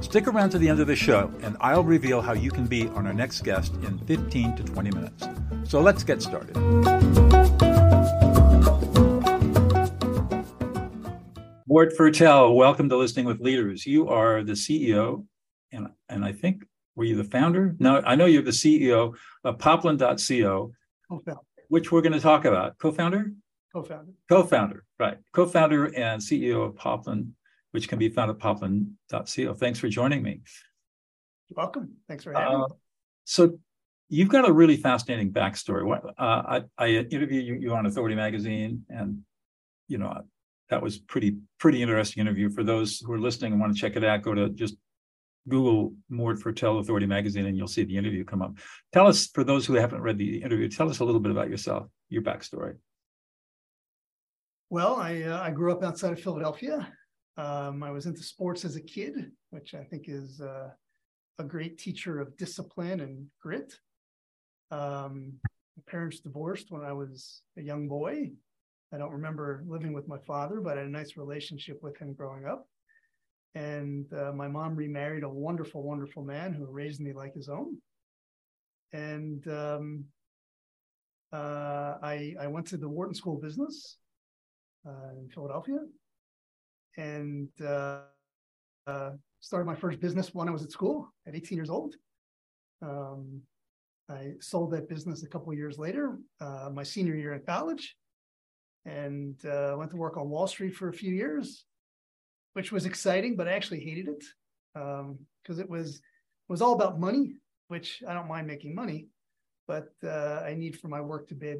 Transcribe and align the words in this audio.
Stick 0.00 0.26
around 0.26 0.48
to 0.50 0.58
the 0.58 0.68
end 0.68 0.80
of 0.80 0.86
the 0.86 0.96
show, 0.96 1.30
and 1.42 1.56
I'll 1.60 1.84
reveal 1.84 2.22
how 2.22 2.32
you 2.32 2.50
can 2.50 2.66
be 2.66 2.88
on 2.88 3.06
our 3.06 3.12
next 3.12 3.42
guest 3.42 3.74
in 3.82 3.98
15 4.06 4.56
to 4.56 4.64
20 4.64 4.90
minutes. 4.92 5.28
So 5.64 5.80
let's 5.80 6.02
get 6.02 6.22
started. 6.22 6.56
Mort 11.66 11.92
Fertel, 11.96 12.56
welcome 12.56 12.88
to 12.88 12.96
Listening 12.96 13.26
with 13.26 13.40
Leaders. 13.40 13.86
You 13.86 14.08
are 14.08 14.42
the 14.42 14.54
CEO, 14.54 15.26
and, 15.70 15.88
and 16.08 16.24
I 16.24 16.32
think, 16.32 16.64
were 16.96 17.04
you 17.04 17.16
the 17.16 17.24
founder? 17.24 17.76
No, 17.78 18.00
I 18.04 18.14
know 18.16 18.24
you're 18.24 18.42
the 18.42 18.50
CEO 18.50 19.14
of 19.44 19.58
Poplin.co, 19.58 20.72
which 21.68 21.92
we're 21.92 22.00
going 22.00 22.14
to 22.14 22.20
talk 22.20 22.46
about. 22.46 22.78
Co 22.78 22.90
founder? 22.90 23.32
Co 23.72 23.82
founder. 23.82 24.12
Co 24.28 24.44
founder, 24.44 24.84
right. 24.98 25.18
Co 25.32 25.46
founder 25.46 25.94
and 25.94 26.20
CEO 26.20 26.66
of 26.66 26.74
Poplin 26.74 27.34
which 27.72 27.88
can 27.88 27.98
be 27.98 28.08
found 28.08 28.30
at 28.30 28.38
poplin.co. 28.38 29.54
Thanks 29.54 29.78
for 29.78 29.88
joining 29.88 30.22
me. 30.22 30.40
You're 31.48 31.56
welcome. 31.56 31.96
Thanks 32.08 32.24
for 32.24 32.32
having 32.32 32.54
uh, 32.54 32.58
me. 32.58 32.74
So 33.24 33.58
you've 34.08 34.28
got 34.28 34.48
a 34.48 34.52
really 34.52 34.76
fascinating 34.76 35.32
backstory. 35.32 35.88
Uh, 35.96 36.10
I, 36.18 36.62
I, 36.78 36.88
interviewed 36.88 37.46
you, 37.46 37.54
you 37.54 37.74
on 37.74 37.86
Authority 37.86 38.14
Magazine, 38.14 38.84
and 38.88 39.20
you 39.88 39.98
know 39.98 40.22
that 40.68 40.82
was 40.82 40.98
pretty 40.98 41.36
pretty 41.58 41.82
interesting 41.82 42.20
interview. 42.20 42.50
For 42.50 42.64
those 42.64 43.00
who 43.00 43.12
are 43.12 43.20
listening 43.20 43.52
and 43.52 43.60
want 43.60 43.74
to 43.74 43.80
check 43.80 43.96
it 43.96 44.04
out, 44.04 44.22
go 44.22 44.34
to 44.34 44.48
just 44.50 44.76
Google 45.48 45.94
Mort 46.08 46.38
Fertel 46.38 46.80
Authority 46.80 47.06
Magazine, 47.06 47.46
and 47.46 47.56
you'll 47.56 47.68
see 47.68 47.84
the 47.84 47.96
interview 47.96 48.24
come 48.24 48.42
up. 48.42 48.54
Tell 48.92 49.06
us, 49.06 49.26
for 49.28 49.44
those 49.44 49.66
who 49.66 49.74
haven't 49.74 50.02
read 50.02 50.18
the 50.18 50.42
interview, 50.42 50.68
tell 50.68 50.90
us 50.90 51.00
a 51.00 51.04
little 51.04 51.20
bit 51.20 51.32
about 51.32 51.48
yourself, 51.48 51.86
your 52.08 52.22
backstory. 52.22 52.76
Well, 54.68 54.96
I 54.96 55.22
uh, 55.22 55.40
I 55.40 55.50
grew 55.50 55.72
up 55.72 55.82
outside 55.82 56.12
of 56.12 56.20
Philadelphia. 56.20 56.92
Um, 57.36 57.82
I 57.82 57.90
was 57.90 58.06
into 58.06 58.22
sports 58.22 58.64
as 58.64 58.76
a 58.76 58.80
kid, 58.80 59.30
which 59.50 59.74
I 59.74 59.84
think 59.84 60.06
is 60.08 60.40
uh, 60.40 60.70
a 61.38 61.44
great 61.44 61.78
teacher 61.78 62.20
of 62.20 62.36
discipline 62.36 63.00
and 63.00 63.26
grit. 63.40 63.74
Um, 64.70 65.34
my 65.76 65.82
parents 65.86 66.20
divorced 66.20 66.70
when 66.70 66.82
I 66.82 66.92
was 66.92 67.42
a 67.56 67.62
young 67.62 67.88
boy. 67.88 68.30
I 68.92 68.98
don't 68.98 69.12
remember 69.12 69.64
living 69.66 69.92
with 69.92 70.08
my 70.08 70.18
father, 70.18 70.60
but 70.60 70.76
I 70.76 70.80
had 70.80 70.88
a 70.88 70.90
nice 70.90 71.16
relationship 71.16 71.78
with 71.82 71.96
him 71.96 72.12
growing 72.12 72.44
up. 72.44 72.66
And 73.54 74.06
uh, 74.12 74.32
my 74.32 74.48
mom 74.48 74.76
remarried 74.76 75.22
a 75.22 75.28
wonderful, 75.28 75.82
wonderful 75.82 76.24
man 76.24 76.52
who 76.52 76.66
raised 76.66 77.00
me 77.00 77.12
like 77.12 77.34
his 77.34 77.48
own. 77.48 77.78
And 78.92 79.46
um, 79.48 80.04
uh, 81.32 81.94
I, 82.02 82.34
I 82.40 82.46
went 82.48 82.66
to 82.68 82.76
the 82.76 82.88
Wharton 82.88 83.14
School 83.14 83.36
of 83.36 83.42
Business 83.42 83.96
uh, 84.86 85.18
in 85.18 85.28
Philadelphia 85.28 85.78
and 86.96 87.48
uh, 87.64 88.00
uh, 88.86 89.10
started 89.40 89.66
my 89.66 89.74
first 89.74 90.00
business 90.00 90.34
when 90.34 90.48
I 90.48 90.52
was 90.52 90.62
at 90.62 90.70
school 90.70 91.12
at 91.26 91.34
18 91.34 91.56
years 91.56 91.70
old. 91.70 91.94
Um, 92.82 93.42
I 94.08 94.32
sold 94.40 94.72
that 94.72 94.88
business 94.88 95.22
a 95.22 95.28
couple 95.28 95.54
years 95.54 95.78
later, 95.78 96.18
uh, 96.40 96.70
my 96.72 96.82
senior 96.82 97.14
year 97.14 97.34
in 97.34 97.42
college, 97.42 97.96
and 98.84 99.36
uh, 99.44 99.76
went 99.78 99.90
to 99.92 99.96
work 99.96 100.16
on 100.16 100.28
Wall 100.28 100.46
Street 100.46 100.74
for 100.74 100.88
a 100.88 100.92
few 100.92 101.14
years, 101.14 101.64
which 102.54 102.72
was 102.72 102.86
exciting, 102.86 103.36
but 103.36 103.46
I 103.46 103.52
actually 103.52 103.80
hated 103.80 104.08
it 104.08 104.24
because 104.74 105.58
um, 105.58 105.60
it 105.60 105.68
was 105.68 105.96
it 105.96 106.52
was 106.52 106.62
all 106.62 106.72
about 106.72 106.98
money, 106.98 107.34
which 107.68 108.02
I 108.08 108.14
don't 108.14 108.28
mind 108.28 108.46
making 108.46 108.74
money, 108.74 109.08
but 109.68 109.92
uh, 110.02 110.42
I 110.44 110.54
need 110.54 110.78
for 110.78 110.88
my 110.88 111.00
work 111.00 111.28
to 111.28 111.34
be 111.34 111.56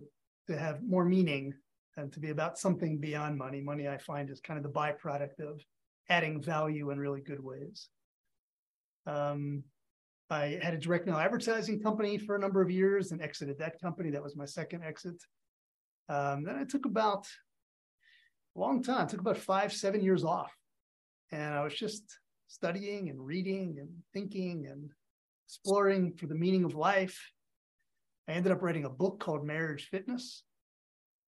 to 0.49 0.59
have 0.59 0.83
more 0.83 1.05
meaning 1.05 1.55
and 2.01 2.13
to 2.13 2.21
be 2.21 2.31
about 2.31 2.59
something 2.59 2.99
beyond 2.99 3.39
money. 3.39 3.61
Money, 3.61 3.89
I 3.89 3.99
find, 3.99 4.31
is 4.31 4.41
kind 4.41 4.59
of 4.59 4.65
the 4.65 4.79
byproduct 4.79 5.41
of 5.41 5.61
adding 6.09 6.43
value 6.43 6.91
in 6.91 6.99
really 6.99 7.21
good 7.21 7.43
ways. 7.43 7.89
Um, 9.07 9.63
I 10.29 10.59
had 10.63 10.75
a 10.75 10.79
direct 10.79 11.07
mail 11.07 11.17
advertising 11.17 11.81
company 11.81 12.19
for 12.19 12.37
a 12.37 12.39
number 12.39 12.61
of 12.61 12.71
years 12.71 13.13
and 13.13 13.21
exited 13.21 13.59
that 13.59 13.81
company. 13.81 14.11
That 14.11 14.23
was 14.23 14.37
my 14.37 14.45
second 14.45 14.83
exit. 14.85 15.21
Um, 16.09 16.45
then 16.45 16.57
I 16.57 16.65
took 16.65 16.87
about 16.87 17.27
a 18.57 18.61
long 18.61 18.83
time, 18.83 19.07
took 19.07 19.21
about 19.21 19.39
five, 19.39 19.73
seven 19.73 20.03
years 20.03 20.25
off. 20.25 20.53
And 21.33 21.55
I 21.55 21.63
was 21.63 21.75
just 21.75 22.03
studying 22.49 23.11
and 23.11 23.25
reading 23.25 23.77
and 23.79 23.89
thinking 24.13 24.67
and 24.69 24.91
exploring 25.47 26.15
for 26.15 26.27
the 26.27 26.35
meaning 26.35 26.65
of 26.65 26.75
life. 26.75 27.19
I 28.29 28.33
ended 28.33 28.53
up 28.53 28.63
writing 28.63 28.85
a 28.85 28.91
book 28.91 29.19
called 29.19 29.45
Marriage 29.45 29.89
Fitness, 29.91 30.45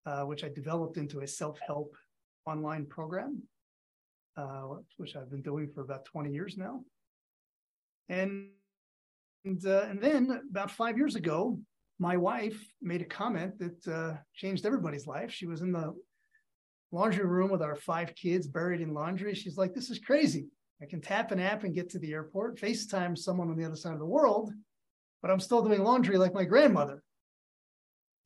uh, 0.06 0.22
which 0.22 0.44
I 0.44 0.48
developed 0.48 0.96
into 0.96 1.20
a 1.20 1.26
self 1.26 1.58
help 1.64 1.96
online 2.46 2.86
program, 2.86 3.42
uh, 4.36 4.64
which 4.96 5.16
I've 5.16 5.30
been 5.30 5.42
doing 5.42 5.70
for 5.74 5.82
about 5.82 6.04
20 6.04 6.32
years 6.32 6.56
now. 6.56 6.82
And 8.08 8.48
and, 9.44 9.64
uh, 9.66 9.86
and 9.88 10.00
then 10.00 10.40
about 10.50 10.70
five 10.70 10.96
years 10.96 11.16
ago, 11.16 11.58
my 11.98 12.16
wife 12.16 12.60
made 12.80 13.02
a 13.02 13.06
comment 13.06 13.58
that 13.58 13.92
uh, 13.92 14.16
changed 14.34 14.66
everybody's 14.66 15.06
life. 15.06 15.32
She 15.32 15.46
was 15.46 15.62
in 15.62 15.72
the 15.72 15.94
laundry 16.92 17.24
room 17.24 17.50
with 17.50 17.62
our 17.62 17.76
five 17.76 18.14
kids 18.14 18.46
buried 18.46 18.80
in 18.80 18.94
laundry. 18.94 19.34
She's 19.34 19.56
like, 19.56 19.74
"This 19.74 19.90
is 19.90 19.98
crazy. 19.98 20.46
I 20.80 20.86
can 20.86 21.00
tap 21.00 21.30
an 21.30 21.40
app 21.40 21.64
and 21.64 21.74
get 21.74 21.90
to 21.90 21.98
the 21.98 22.12
airport, 22.12 22.58
FaceTime 22.58 23.16
someone 23.16 23.50
on 23.50 23.56
the 23.56 23.64
other 23.64 23.76
side 23.76 23.92
of 23.92 23.98
the 23.98 24.06
world, 24.06 24.52
but 25.22 25.30
I'm 25.30 25.40
still 25.40 25.62
doing 25.62 25.82
laundry 25.82 26.18
like 26.18 26.34
my 26.34 26.44
grandmother." 26.44 27.02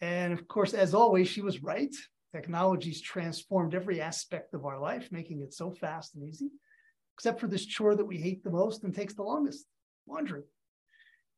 And 0.01 0.33
of 0.33 0.47
course, 0.49 0.75
as 0.75 0.95
always, 0.95 1.29
she 1.29 1.41
was 1.41 1.63
right. 1.63 1.95
Technology's 2.33 3.01
transformed 3.01 3.75
every 3.75 4.01
aspect 4.01 4.55
of 4.55 4.65
our 4.67 4.79
life, 4.79 5.09
making 5.11 5.41
it 5.41 5.55
so 5.55 5.71
fast 5.71 6.15
and 6.15 6.29
easy, 6.29 6.51
except 7.17 7.41
for 7.41 7.47
this 7.47 7.65
chore 7.65 7.95
that 7.95 8.05
we 8.05 8.19
hate 8.19 8.45
the 8.45 8.51
most 8.51 8.85
and 8.85 8.95
takes 8.95 9.15
the 9.15 9.23
longest 9.23 9.67
laundry. 10.07 10.43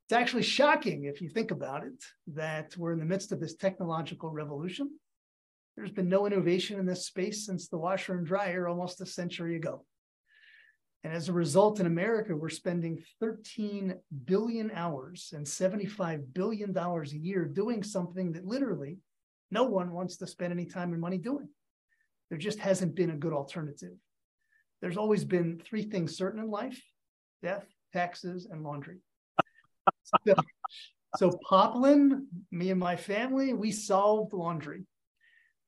It's 0.06 0.12
actually 0.14 0.42
shocking 0.42 1.04
if 1.04 1.20
you 1.20 1.28
think 1.28 1.50
about 1.50 1.84
it 1.84 2.02
that 2.28 2.74
we're 2.76 2.92
in 2.92 2.98
the 2.98 3.04
midst 3.04 3.30
of 3.30 3.40
this 3.40 3.54
technological 3.54 4.30
revolution. 4.30 4.90
There's 5.76 5.92
been 5.92 6.08
no 6.08 6.26
innovation 6.26 6.80
in 6.80 6.86
this 6.86 7.06
space 7.06 7.46
since 7.46 7.68
the 7.68 7.78
washer 7.78 8.16
and 8.16 8.26
dryer 8.26 8.66
almost 8.66 9.00
a 9.00 9.06
century 9.06 9.56
ago. 9.56 9.84
And 11.04 11.12
as 11.12 11.28
a 11.28 11.32
result, 11.32 11.78
in 11.78 11.86
America, 11.86 12.34
we're 12.34 12.48
spending 12.48 13.02
13 13.20 13.94
billion 14.24 14.70
hours 14.72 15.32
and 15.34 15.46
$75 15.46 16.32
billion 16.32 16.76
a 16.76 17.04
year 17.04 17.44
doing 17.44 17.82
something 17.82 18.32
that 18.32 18.44
literally 18.44 18.98
no 19.50 19.64
one 19.64 19.92
wants 19.92 20.16
to 20.18 20.26
spend 20.26 20.52
any 20.52 20.66
time 20.66 20.92
and 20.92 21.00
money 21.00 21.18
doing. 21.18 21.48
There 22.30 22.38
just 22.38 22.58
hasn't 22.58 22.94
been 22.94 23.10
a 23.10 23.16
good 23.16 23.32
alternative. 23.32 23.94
There's 24.80 24.96
always 24.96 25.24
been 25.24 25.60
three 25.64 25.82
things 25.82 26.16
certain 26.16 26.40
in 26.40 26.50
life 26.50 26.80
death, 27.42 27.66
taxes, 27.92 28.48
and 28.50 28.64
laundry. 28.64 28.98
so, 30.26 30.34
so 31.16 31.38
Poplin, 31.48 32.26
me 32.50 32.70
and 32.70 32.80
my 32.80 32.96
family, 32.96 33.52
we 33.52 33.70
solved 33.70 34.32
laundry. 34.32 34.84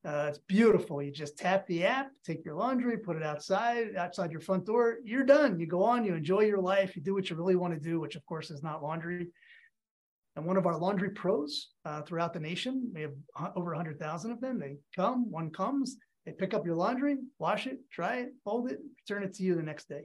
Uh, 0.03 0.25
it's 0.29 0.39
beautiful. 0.47 1.01
You 1.01 1.11
just 1.11 1.37
tap 1.37 1.67
the 1.67 1.83
app, 1.85 2.09
take 2.25 2.43
your 2.43 2.55
laundry, 2.55 2.97
put 2.97 3.17
it 3.17 3.23
outside, 3.23 3.95
outside 3.95 4.31
your 4.31 4.41
front 4.41 4.65
door. 4.65 4.97
You're 5.03 5.23
done. 5.23 5.59
You 5.59 5.67
go 5.67 5.83
on, 5.83 6.03
you 6.03 6.15
enjoy 6.15 6.41
your 6.41 6.59
life, 6.59 6.95
you 6.95 7.03
do 7.03 7.13
what 7.13 7.29
you 7.29 7.35
really 7.35 7.55
want 7.55 7.73
to 7.75 7.79
do, 7.79 7.99
which 7.99 8.15
of 8.15 8.25
course 8.25 8.49
is 8.49 8.63
not 8.63 8.81
laundry. 8.81 9.27
And 10.35 10.45
one 10.45 10.57
of 10.57 10.65
our 10.65 10.77
laundry 10.77 11.11
pros 11.11 11.69
uh, 11.85 12.01
throughout 12.01 12.33
the 12.33 12.39
nation, 12.39 12.89
we 12.93 13.01
have 13.01 13.11
over 13.55 13.71
100,000 13.71 14.31
of 14.31 14.41
them. 14.41 14.59
They 14.59 14.77
come, 14.95 15.29
one 15.29 15.51
comes, 15.51 15.97
they 16.25 16.31
pick 16.31 16.53
up 16.53 16.65
your 16.65 16.75
laundry, 16.75 17.17
wash 17.37 17.67
it, 17.67 17.79
dry 17.91 18.17
it, 18.17 18.29
fold 18.43 18.71
it, 18.71 18.79
return 19.07 19.23
it 19.23 19.35
to 19.35 19.43
you 19.43 19.55
the 19.55 19.63
next 19.63 19.87
day. 19.87 20.01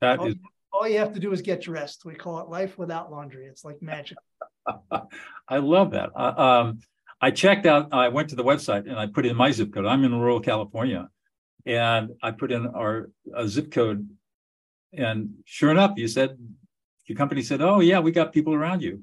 That 0.00 0.18
all, 0.18 0.26
is... 0.26 0.34
you, 0.34 0.40
all 0.72 0.88
you 0.88 0.98
have 0.98 1.14
to 1.14 1.20
do 1.20 1.32
is 1.32 1.40
get 1.40 1.62
dressed. 1.62 2.04
We 2.04 2.14
call 2.14 2.40
it 2.40 2.48
life 2.48 2.76
without 2.76 3.10
laundry. 3.10 3.46
It's 3.46 3.64
like 3.64 3.80
magic. 3.80 4.18
I 5.48 5.58
love 5.58 5.92
that. 5.92 6.10
Uh, 6.14 6.34
um, 6.36 6.80
I 7.24 7.30
checked 7.30 7.64
out, 7.64 7.88
I 7.90 8.08
went 8.08 8.28
to 8.30 8.36
the 8.36 8.44
website 8.44 8.86
and 8.86 8.98
I 8.98 9.06
put 9.06 9.24
in 9.24 9.34
my 9.34 9.50
zip 9.50 9.72
code. 9.72 9.86
I'm 9.86 10.04
in 10.04 10.12
rural 10.12 10.40
California. 10.40 11.08
And 11.64 12.10
I 12.22 12.32
put 12.32 12.52
in 12.52 12.66
our 12.66 13.08
zip 13.46 13.72
code. 13.72 14.06
And 14.92 15.30
sure 15.46 15.70
enough, 15.70 15.92
you 15.96 16.06
said, 16.06 16.36
your 17.06 17.16
company 17.16 17.40
said, 17.40 17.62
oh, 17.62 17.80
yeah, 17.80 17.98
we 17.98 18.12
got 18.12 18.34
people 18.34 18.52
around 18.52 18.82
you. 18.82 19.02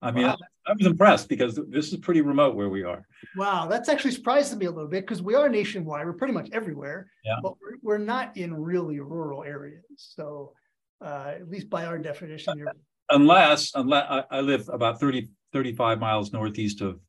I 0.00 0.10
mean, 0.10 0.24
wow. 0.24 0.38
I, 0.66 0.70
I, 0.70 0.74
was 0.74 0.86
impressed 0.86 1.28
because 1.28 1.60
this 1.68 1.92
is 1.92 1.98
pretty 1.98 2.22
remote 2.22 2.56
where 2.56 2.70
we 2.70 2.82
are. 2.82 3.06
Wow, 3.36 3.68
that's 3.68 3.90
actually 3.90 4.12
surprising 4.12 4.58
me 4.58 4.64
a 4.64 4.70
little 4.70 4.88
bit 4.88 5.02
because 5.02 5.20
we 5.20 5.34
are 5.34 5.48
nationwide. 5.50 6.06
We're 6.06 6.14
pretty 6.14 6.32
much 6.32 6.48
everywhere, 6.52 7.10
yeah. 7.26 7.36
but 7.42 7.54
we're, 7.60 7.76
we're 7.82 8.04
not 8.04 8.34
in 8.38 8.54
really 8.54 9.00
rural 9.00 9.44
areas. 9.44 9.84
So 9.96 10.54
Uh, 11.00 11.34
at 11.40 11.50
least 11.50 11.68
by 11.68 11.84
our 11.84 11.98
definition, 11.98 12.56
you're 12.56 12.72
unless 13.10 13.74
unless 13.74 14.06
I, 14.08 14.38
I 14.38 14.40
live 14.40 14.70
about 14.72 15.00
30 15.00 15.28
35 15.52 15.98
miles 16.00 16.32
northeast 16.32 16.80
of 16.80 17.00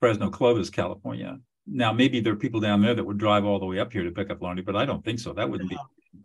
Fresno 0.00 0.30
Clovis, 0.30 0.70
California. 0.70 1.38
Now, 1.66 1.92
maybe 1.92 2.20
there 2.20 2.34
are 2.34 2.36
people 2.36 2.60
down 2.60 2.82
there 2.82 2.94
that 2.94 3.04
would 3.04 3.18
drive 3.18 3.44
all 3.44 3.58
the 3.58 3.66
way 3.66 3.78
up 3.78 3.92
here 3.92 4.04
to 4.04 4.10
pick 4.10 4.30
up 4.30 4.42
laundry, 4.42 4.64
but 4.64 4.76
I 4.76 4.84
don't 4.84 5.04
think 5.04 5.18
so. 5.18 5.32
That 5.32 5.48
wouldn't 5.48 5.70
be. 5.70 5.78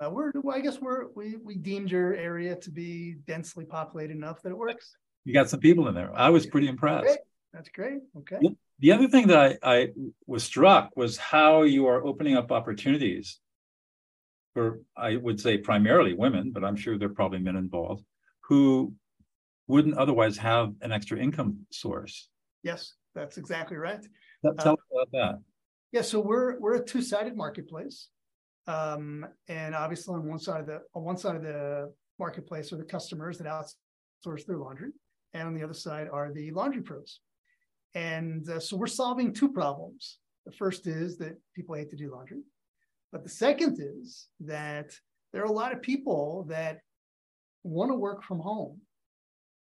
Uh, 0.04 0.10
we're, 0.10 0.32
well, 0.36 0.56
I 0.56 0.60
guess 0.60 0.80
we're 0.80 1.08
we 1.16 1.38
we 1.38 1.56
deemed 1.56 1.90
your 1.90 2.14
area 2.14 2.56
to 2.58 2.72
be 2.72 3.16
densely 3.26 3.66
populated 3.66 4.16
enough 4.16 4.42
that 4.44 4.50
it 4.50 4.58
works. 4.58 4.96
You 5.26 5.34
got 5.34 5.50
some 5.50 5.60
people 5.60 5.88
in 5.88 5.96
there. 5.96 6.12
I 6.14 6.30
was 6.30 6.46
pretty 6.46 6.68
impressed. 6.68 7.06
Great. 7.06 7.20
That's 7.54 7.70
great. 7.70 8.00
Okay. 8.18 8.38
The 8.80 8.92
other 8.92 9.08
thing 9.08 9.28
that 9.28 9.58
I, 9.64 9.76
I 9.76 9.88
was 10.28 10.44
struck 10.44 10.96
was 10.96 11.18
how 11.18 11.64
you 11.64 11.88
are 11.88 12.06
opening 12.06 12.38
up 12.38 12.52
opportunities 12.52 13.40
for, 14.54 14.82
I 14.96 15.16
would 15.16 15.40
say 15.40 15.58
primarily 15.58 16.14
women, 16.14 16.52
but 16.52 16.64
I'm 16.64 16.76
sure 16.76 16.98
there 16.98 17.10
are 17.10 17.14
probably 17.14 17.40
men 17.40 17.56
involved 17.56 18.04
who 18.42 18.94
wouldn't 19.68 19.98
otherwise 19.98 20.38
have 20.38 20.74
an 20.82 20.92
extra 20.92 21.18
income 21.18 21.66
source. 21.72 22.30
Yes, 22.64 22.94
that's 23.16 23.38
exactly 23.38 23.78
right. 23.78 24.06
Tell, 24.44 24.54
tell 24.56 24.74
uh, 24.74 25.02
about 25.02 25.12
that. 25.12 25.40
Yeah, 25.92 26.02
so 26.02 26.20
we're 26.20 26.60
we're 26.60 26.76
a 26.76 26.86
two-sided 26.86 27.36
marketplace. 27.36 28.10
Um, 28.68 29.26
and 29.48 29.74
obviously 29.74 30.14
on 30.14 30.28
one 30.28 30.38
side 30.40 30.62
of 30.62 30.68
the 30.68 30.82
on 30.94 31.04
one 31.04 31.18
side 31.18 31.36
of 31.36 31.42
the 31.42 31.92
marketplace 32.20 32.72
are 32.72 32.78
the 32.78 32.84
customers 32.84 33.38
that 33.40 33.48
outsource 33.48 34.46
their 34.46 34.58
laundry, 34.58 34.92
and 35.34 35.48
on 35.48 35.56
the 35.56 35.64
other 35.64 35.74
side 35.74 36.08
are 36.12 36.32
the 36.32 36.52
laundry 36.52 36.82
pros. 36.82 37.20
And 37.96 38.48
uh, 38.48 38.60
so 38.60 38.78
we're 38.78 38.88
solving 38.88 39.34
two 39.34 39.50
problems. 39.52 40.20
The 40.46 40.52
first 40.52 40.86
is 40.86 41.18
that 41.18 41.36
people 41.56 41.76
hate 41.76 41.90
to 41.90 41.96
do 41.96 42.12
laundry, 42.12 42.42
but 43.12 43.24
the 43.24 43.30
second 43.30 43.80
is 43.80 44.28
that 44.42 44.92
there 45.34 45.42
are 45.42 45.48
a 45.48 45.52
lot 45.52 45.74
of 45.74 45.82
people 45.82 46.46
that 46.50 46.80
want 47.64 47.92
to 47.92 47.96
work 47.96 48.24
from 48.24 48.40
home, 48.40 48.80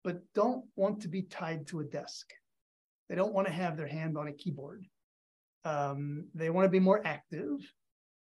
but 0.04 0.22
don't 0.34 0.66
want 0.76 1.02
to 1.02 1.08
be 1.08 1.24
tied 1.24 1.68
to 1.68 1.80
a 1.80 1.84
desk. 1.86 2.28
They 3.10 3.16
don't 3.16 3.34
want 3.34 3.48
to 3.48 3.54
have 3.54 3.78
their 3.78 3.88
hand 3.88 4.18
on 4.18 4.28
a 4.28 4.34
keyboard. 4.34 4.86
Um, 5.64 6.28
they 6.34 6.50
want 6.50 6.66
to 6.66 6.70
be 6.70 6.80
more 6.80 7.02
active, 7.06 7.60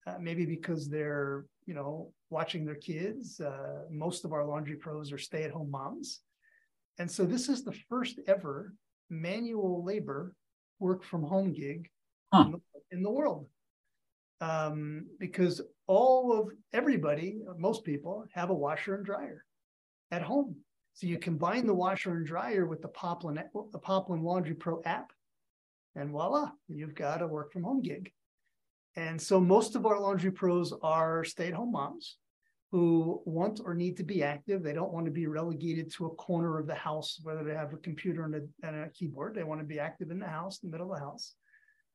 uh, 0.07 0.17
maybe 0.21 0.47
because 0.47 0.89
they're, 0.89 1.47
you 1.67 1.75
know, 1.75 2.13
watching 2.31 2.65
their 2.65 2.75
kids. 2.75 3.41
Uh, 3.41 3.85
most 3.91 4.25
of 4.25 4.33
our 4.33 4.45
laundry 4.45 4.77
pros 4.77 5.13
are 5.13 5.19
stay-at-home 5.19 5.71
moms, 5.71 6.21
and 6.99 7.11
so 7.11 7.25
this 7.25 7.49
is 7.49 7.63
the 7.63 7.77
first 7.89 8.19
ever 8.27 8.75
manual 9.11 9.85
labor 9.85 10.35
work 10.79 11.05
from 11.05 11.23
home 11.23 11.53
gig 11.53 11.89
huh. 12.33 12.45
in, 12.47 12.53
the, 12.53 12.61
in, 12.91 13.03
the, 13.03 13.11
world. 13.11 13.47
Um, 14.41 15.07
because 15.19 15.61
all 15.87 16.39
of 16.39 16.51
everybody, 16.73 17.41
most 17.57 17.85
people, 17.85 18.27
have 18.33 18.51
a 18.51 18.55
washer 18.55 18.95
and 18.95 19.05
dryer 19.05 19.45
at 20.11 20.23
home. 20.23 20.57
So 20.99 21.07
you 21.07 21.17
combine 21.21 21.65
the 21.65 21.75
washer 21.75 22.17
and 22.17 22.27
dryer 22.27 22.67
with 22.67 22.83
the 22.83 22.89
Poplin, 22.89 23.39
the 23.71 23.79
Poplin 23.79 24.21
Laundry 24.21 24.57
Pro 24.57 24.83
app, 24.85 25.13
and 25.95 26.11
voila, 26.11 26.51
you've 26.67 26.97
got 26.97 27.23
a 27.23 27.27
work 27.27 27.53
from 27.53 27.63
home 27.63 27.83
gig. 27.83 28.11
And 28.97 29.23
so 29.23 29.39
most 29.39 29.77
of 29.77 29.87
our 29.87 30.01
laundry 30.01 30.33
pros 30.33 30.75
are 30.83 31.23
stay 31.23 31.47
at 31.47 31.55
home 31.55 31.71
moms 31.71 32.17
who 32.73 33.23
want 33.27 33.61
or 33.65 33.75
need 33.75 33.97
to 33.99 34.03
be 34.03 34.25
active. 34.25 34.65
They 34.65 34.73
don't 34.73 34.93
want 34.93 35.07
to 35.07 35.13
be 35.13 35.29
relegated 35.29 35.93
to 35.93 36.07
a 36.07 36.15
corner 36.17 36.59
of 36.59 36.67
the 36.67 36.75
house, 36.75 37.21
whether 37.23 37.45
they 37.45 37.55
have 37.55 37.73
a 37.73 37.77
computer 37.77 38.25
and 38.25 38.35
a, 38.35 38.67
and 38.67 38.85
a 38.85 38.89
keyboard. 38.89 39.37
They 39.37 39.45
want 39.45 39.61
to 39.61 39.67
be 39.67 39.79
active 39.79 40.11
in 40.11 40.19
the 40.19 40.27
house, 40.27 40.59
in 40.65 40.69
the 40.69 40.73
middle 40.73 40.93
of 40.93 40.99
the 40.99 41.05
house, 41.05 41.37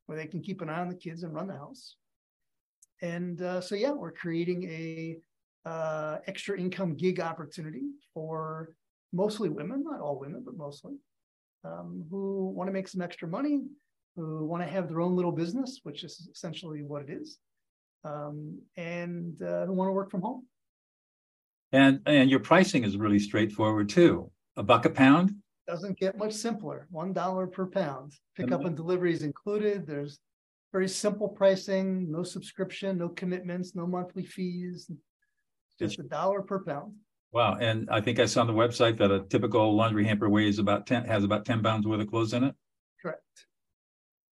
where 0.06 0.16
they 0.16 0.26
can 0.26 0.40
keep 0.40 0.62
an 0.62 0.70
eye 0.70 0.80
on 0.80 0.88
the 0.88 0.94
kids 0.94 1.24
and 1.24 1.34
run 1.34 1.48
the 1.48 1.58
house. 1.58 1.96
And 3.02 3.42
uh, 3.42 3.60
so, 3.60 3.74
yeah, 3.74 3.92
we're 3.92 4.12
creating 4.12 4.62
a 4.64 5.18
uh, 5.68 6.20
extra 6.26 6.58
income 6.58 6.94
gig 6.94 7.20
opportunity 7.20 7.82
for 8.14 8.74
mostly 9.14 9.48
women, 9.48 9.84
not 9.84 10.00
all 10.00 10.18
women, 10.18 10.42
but 10.44 10.56
mostly, 10.56 10.94
um, 11.64 12.04
who 12.10 12.52
want 12.54 12.68
to 12.68 12.72
make 12.72 12.88
some 12.88 13.00
extra 13.00 13.28
money, 13.28 13.62
who 14.16 14.44
want 14.44 14.62
to 14.62 14.68
have 14.68 14.88
their 14.88 15.00
own 15.00 15.16
little 15.16 15.32
business, 15.32 15.80
which 15.84 16.04
is 16.04 16.28
essentially 16.32 16.82
what 16.82 17.02
it 17.02 17.10
is, 17.10 17.38
um, 18.04 18.58
and 18.76 19.40
uh, 19.42 19.66
who 19.66 19.72
want 19.72 19.88
to 19.88 19.92
work 19.92 20.10
from 20.10 20.22
home. 20.22 20.46
And 21.72 22.00
and 22.06 22.30
your 22.30 22.40
pricing 22.40 22.84
is 22.84 22.96
really 22.96 23.18
straightforward 23.18 23.88
too. 23.88 24.30
A 24.56 24.62
buck 24.62 24.84
a 24.84 24.90
pound? 24.90 25.34
Doesn't 25.66 25.98
get 25.98 26.18
much 26.18 26.32
simpler. 26.32 26.86
One 26.90 27.12
dollar 27.12 27.46
per 27.46 27.66
pound. 27.66 28.12
Pickup 28.36 28.64
and 28.64 28.76
delivery 28.76 29.12
is 29.12 29.22
included. 29.22 29.86
There's 29.86 30.20
very 30.72 30.88
simple 30.88 31.28
pricing, 31.28 32.10
no 32.10 32.22
subscription, 32.22 32.98
no 32.98 33.08
commitments, 33.08 33.74
no 33.74 33.86
monthly 33.86 34.24
fees. 34.24 34.90
Just 35.78 35.98
a 35.98 36.02
dollar 36.02 36.42
per 36.42 36.62
pound. 36.62 36.92
Wow. 37.34 37.58
And 37.60 37.90
I 37.90 38.00
think 38.00 38.20
I 38.20 38.26
saw 38.26 38.42
on 38.42 38.46
the 38.46 38.52
website 38.52 38.96
that 38.98 39.10
a 39.10 39.24
typical 39.28 39.74
laundry 39.74 40.04
hamper 40.04 40.28
weighs 40.28 40.60
about 40.60 40.86
10 40.86 41.04
has 41.06 41.24
about 41.24 41.44
10 41.44 41.64
pounds 41.64 41.84
worth 41.84 42.00
of 42.00 42.08
clothes 42.08 42.32
in 42.32 42.44
it. 42.44 42.54
Correct. 43.02 43.20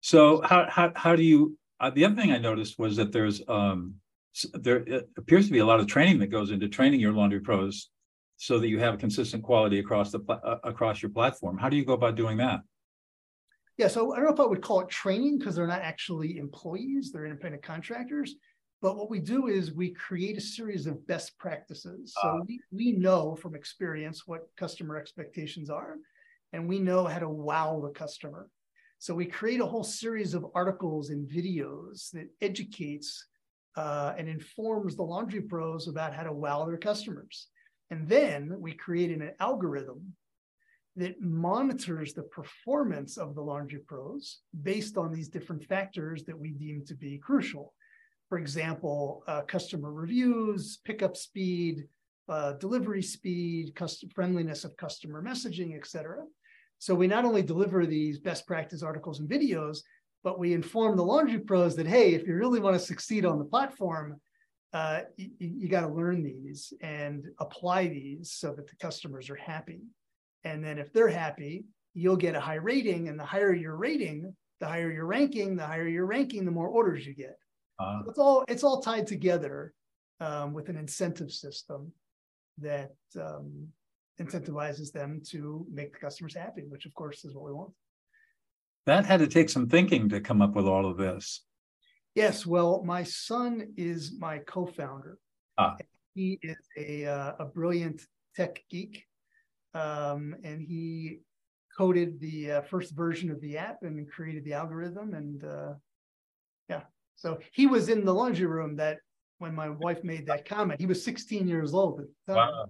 So 0.00 0.40
how 0.42 0.68
how 0.70 0.92
how 0.94 1.16
do 1.16 1.24
you 1.24 1.58
uh, 1.80 1.90
the 1.90 2.04
other 2.04 2.14
thing 2.14 2.30
I 2.30 2.38
noticed 2.38 2.78
was 2.78 2.96
that 2.96 3.10
there's 3.10 3.42
um 3.48 3.96
there 4.54 4.84
appears 5.18 5.46
to 5.46 5.52
be 5.52 5.58
a 5.58 5.66
lot 5.66 5.80
of 5.80 5.88
training 5.88 6.20
that 6.20 6.28
goes 6.28 6.52
into 6.52 6.68
training 6.68 7.00
your 7.00 7.12
laundry 7.12 7.40
pros 7.40 7.90
so 8.36 8.58
that 8.58 8.68
you 8.68 8.78
have 8.78 8.98
consistent 8.98 9.42
quality 9.42 9.78
across 9.78 10.10
the 10.10 10.20
uh, 10.28 10.58
across 10.64 11.02
your 11.02 11.10
platform 11.10 11.58
how 11.58 11.68
do 11.68 11.76
you 11.76 11.84
go 11.84 11.92
about 11.92 12.14
doing 12.16 12.38
that 12.38 12.60
yeah 13.76 13.88
so 13.88 14.12
i 14.12 14.16
don't 14.16 14.24
know 14.24 14.32
if 14.32 14.40
i 14.40 14.46
would 14.46 14.62
call 14.62 14.80
it 14.80 14.88
training 14.88 15.38
because 15.38 15.54
they're 15.54 15.66
not 15.66 15.82
actually 15.82 16.38
employees 16.38 17.12
they're 17.12 17.26
independent 17.26 17.62
contractors 17.62 18.36
but 18.82 18.96
what 18.96 19.08
we 19.08 19.20
do 19.20 19.46
is 19.46 19.72
we 19.72 19.90
create 19.90 20.36
a 20.36 20.40
series 20.40 20.86
of 20.86 21.06
best 21.06 21.38
practices 21.38 22.14
so 22.20 22.28
uh, 22.28 22.38
we, 22.46 22.60
we 22.70 22.92
know 22.92 23.34
from 23.34 23.54
experience 23.54 24.26
what 24.26 24.48
customer 24.56 24.98
expectations 24.98 25.70
are 25.70 25.96
and 26.52 26.68
we 26.68 26.78
know 26.78 27.06
how 27.06 27.18
to 27.18 27.28
wow 27.28 27.80
the 27.82 27.98
customer 27.98 28.48
so 28.98 29.16
we 29.16 29.26
create 29.26 29.60
a 29.60 29.66
whole 29.66 29.82
series 29.82 30.32
of 30.32 30.46
articles 30.54 31.10
and 31.10 31.28
videos 31.28 32.12
that 32.12 32.28
educates 32.40 33.26
uh, 33.76 34.12
and 34.16 34.28
informs 34.28 34.96
the 34.96 35.02
laundry 35.02 35.40
pros 35.40 35.88
about 35.88 36.14
how 36.14 36.22
to 36.22 36.32
wow 36.32 36.64
their 36.66 36.78
customers. 36.78 37.48
And 37.90 38.08
then 38.08 38.54
we 38.58 38.74
create 38.74 39.10
an 39.10 39.32
algorithm 39.40 40.14
that 40.96 41.20
monitors 41.20 42.12
the 42.12 42.22
performance 42.22 43.16
of 43.16 43.34
the 43.34 43.40
laundry 43.40 43.80
pros 43.80 44.40
based 44.62 44.96
on 44.96 45.10
these 45.10 45.28
different 45.28 45.64
factors 45.64 46.24
that 46.26 46.38
we 46.38 46.50
deem 46.50 46.84
to 46.86 46.94
be 46.94 47.18
crucial. 47.18 47.74
For 48.32 48.38
example, 48.38 49.22
uh, 49.26 49.42
customer 49.42 49.92
reviews, 49.92 50.78
pickup 50.86 51.18
speed, 51.18 51.86
uh, 52.30 52.54
delivery 52.54 53.02
speed, 53.02 53.74
custom 53.74 54.08
friendliness 54.08 54.64
of 54.64 54.74
customer 54.78 55.22
messaging, 55.22 55.76
et 55.76 55.86
cetera. 55.86 56.24
So 56.78 56.94
we 56.94 57.06
not 57.06 57.26
only 57.26 57.42
deliver 57.42 57.84
these 57.84 58.18
best 58.18 58.46
practice 58.46 58.82
articles 58.82 59.20
and 59.20 59.28
videos, 59.28 59.80
but 60.24 60.38
we 60.38 60.54
inform 60.54 60.96
the 60.96 61.04
laundry 61.04 61.40
pros 61.40 61.76
that 61.76 61.86
hey 61.86 62.14
if 62.14 62.26
you 62.26 62.34
really 62.34 62.58
want 62.58 62.74
to 62.74 62.80
succeed 62.80 63.26
on 63.26 63.38
the 63.38 63.44
platform 63.44 64.18
uh, 64.72 65.02
you, 65.18 65.28
you 65.38 65.68
got 65.68 65.82
to 65.82 65.92
learn 65.92 66.22
these 66.22 66.72
and 66.80 67.26
apply 67.38 67.88
these 67.88 68.32
so 68.32 68.54
that 68.54 68.66
the 68.66 68.76
customers 68.76 69.28
are 69.28 69.36
happy 69.36 69.80
and 70.44 70.64
then 70.64 70.78
if 70.78 70.90
they're 70.94 71.08
happy 71.08 71.66
you'll 71.92 72.16
get 72.16 72.34
a 72.34 72.40
high 72.40 72.54
rating 72.54 73.10
and 73.10 73.20
the 73.20 73.26
higher 73.26 73.52
your 73.52 73.76
rating 73.76 74.34
the 74.60 74.66
higher 74.66 74.90
your 74.90 75.04
ranking 75.04 75.54
the 75.54 75.66
higher 75.66 75.86
your 75.86 76.06
ranking 76.06 76.46
the 76.46 76.50
more 76.50 76.68
orders 76.68 77.06
you 77.06 77.12
get 77.12 77.36
uh, 77.82 78.02
it's 78.08 78.18
all 78.18 78.44
it's 78.48 78.64
all 78.64 78.80
tied 78.80 79.06
together 79.06 79.74
um, 80.20 80.52
with 80.52 80.68
an 80.68 80.76
incentive 80.76 81.32
system 81.32 81.92
that 82.58 82.92
um, 83.20 83.66
incentivizes 84.20 84.92
them 84.92 85.20
to 85.26 85.66
make 85.72 85.92
the 85.92 85.98
customers 85.98 86.34
happy 86.34 86.62
which 86.68 86.86
of 86.86 86.94
course 86.94 87.24
is 87.24 87.34
what 87.34 87.44
we 87.44 87.52
want 87.52 87.72
that 88.86 89.04
had 89.04 89.20
to 89.20 89.28
take 89.28 89.48
some 89.48 89.68
thinking 89.68 90.08
to 90.08 90.20
come 90.20 90.42
up 90.42 90.54
with 90.54 90.66
all 90.66 90.86
of 90.86 90.96
this. 90.96 91.42
Yes, 92.14 92.44
well, 92.44 92.82
my 92.84 93.04
son 93.04 93.72
is 93.76 94.14
my 94.18 94.38
co-founder. 94.38 95.18
Ah. 95.56 95.76
He 96.14 96.38
is 96.42 96.56
a 96.76 97.06
uh, 97.06 97.32
a 97.38 97.44
brilliant 97.46 98.02
tech 98.36 98.62
geek, 98.70 99.06
um, 99.72 100.34
and 100.44 100.60
he 100.60 101.20
coded 101.76 102.20
the 102.20 102.52
uh, 102.52 102.60
first 102.62 102.94
version 102.94 103.30
of 103.30 103.40
the 103.40 103.56
app 103.56 103.78
and 103.82 104.10
created 104.10 104.44
the 104.44 104.52
algorithm. 104.52 105.14
And 105.14 105.42
uh, 105.44 105.72
so 107.16 107.38
he 107.52 107.66
was 107.66 107.88
in 107.88 108.04
the 108.04 108.14
laundry 108.14 108.46
room 108.46 108.76
that 108.76 108.98
when 109.38 109.54
my 109.54 109.68
wife 109.68 110.02
made 110.04 110.26
that 110.26 110.48
comment. 110.48 110.80
He 110.80 110.86
was 110.86 111.04
16 111.04 111.48
years 111.48 111.74
old. 111.74 112.00
Wow. 112.28 112.66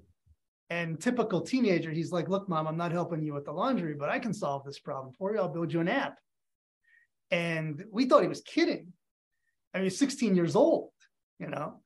And 0.71 0.99
typical 0.99 1.43
teenager, 1.43 1.91
he's 1.91 2.13
like, 2.13 2.31
look, 2.31 2.49
mom, 2.49 2.67
I'm 2.67 2.79
not 2.79 2.93
helping 2.93 3.23
you 3.23 3.35
with 3.35 3.45
the 3.45 3.53
laundry, 3.53 3.95
but 3.95 4.09
I 4.09 4.19
can 4.19 4.33
solve 4.33 4.65
this 4.65 4.79
problem 4.79 5.13
for 5.19 5.33
you. 5.33 5.39
I'll 5.39 5.51
build 5.51 5.71
you 5.71 5.81
an 5.81 5.89
app. 5.89 6.17
And 7.31 7.85
we 7.93 8.07
thought 8.07 8.23
he 8.23 8.29
was 8.29 8.41
kidding. 8.41 8.93
I 9.75 9.79
mean, 9.79 9.85
he's 9.85 9.99
16 9.99 10.35
years 10.35 10.57
old, 10.57 10.91
you 11.39 11.49
know, 11.49 11.81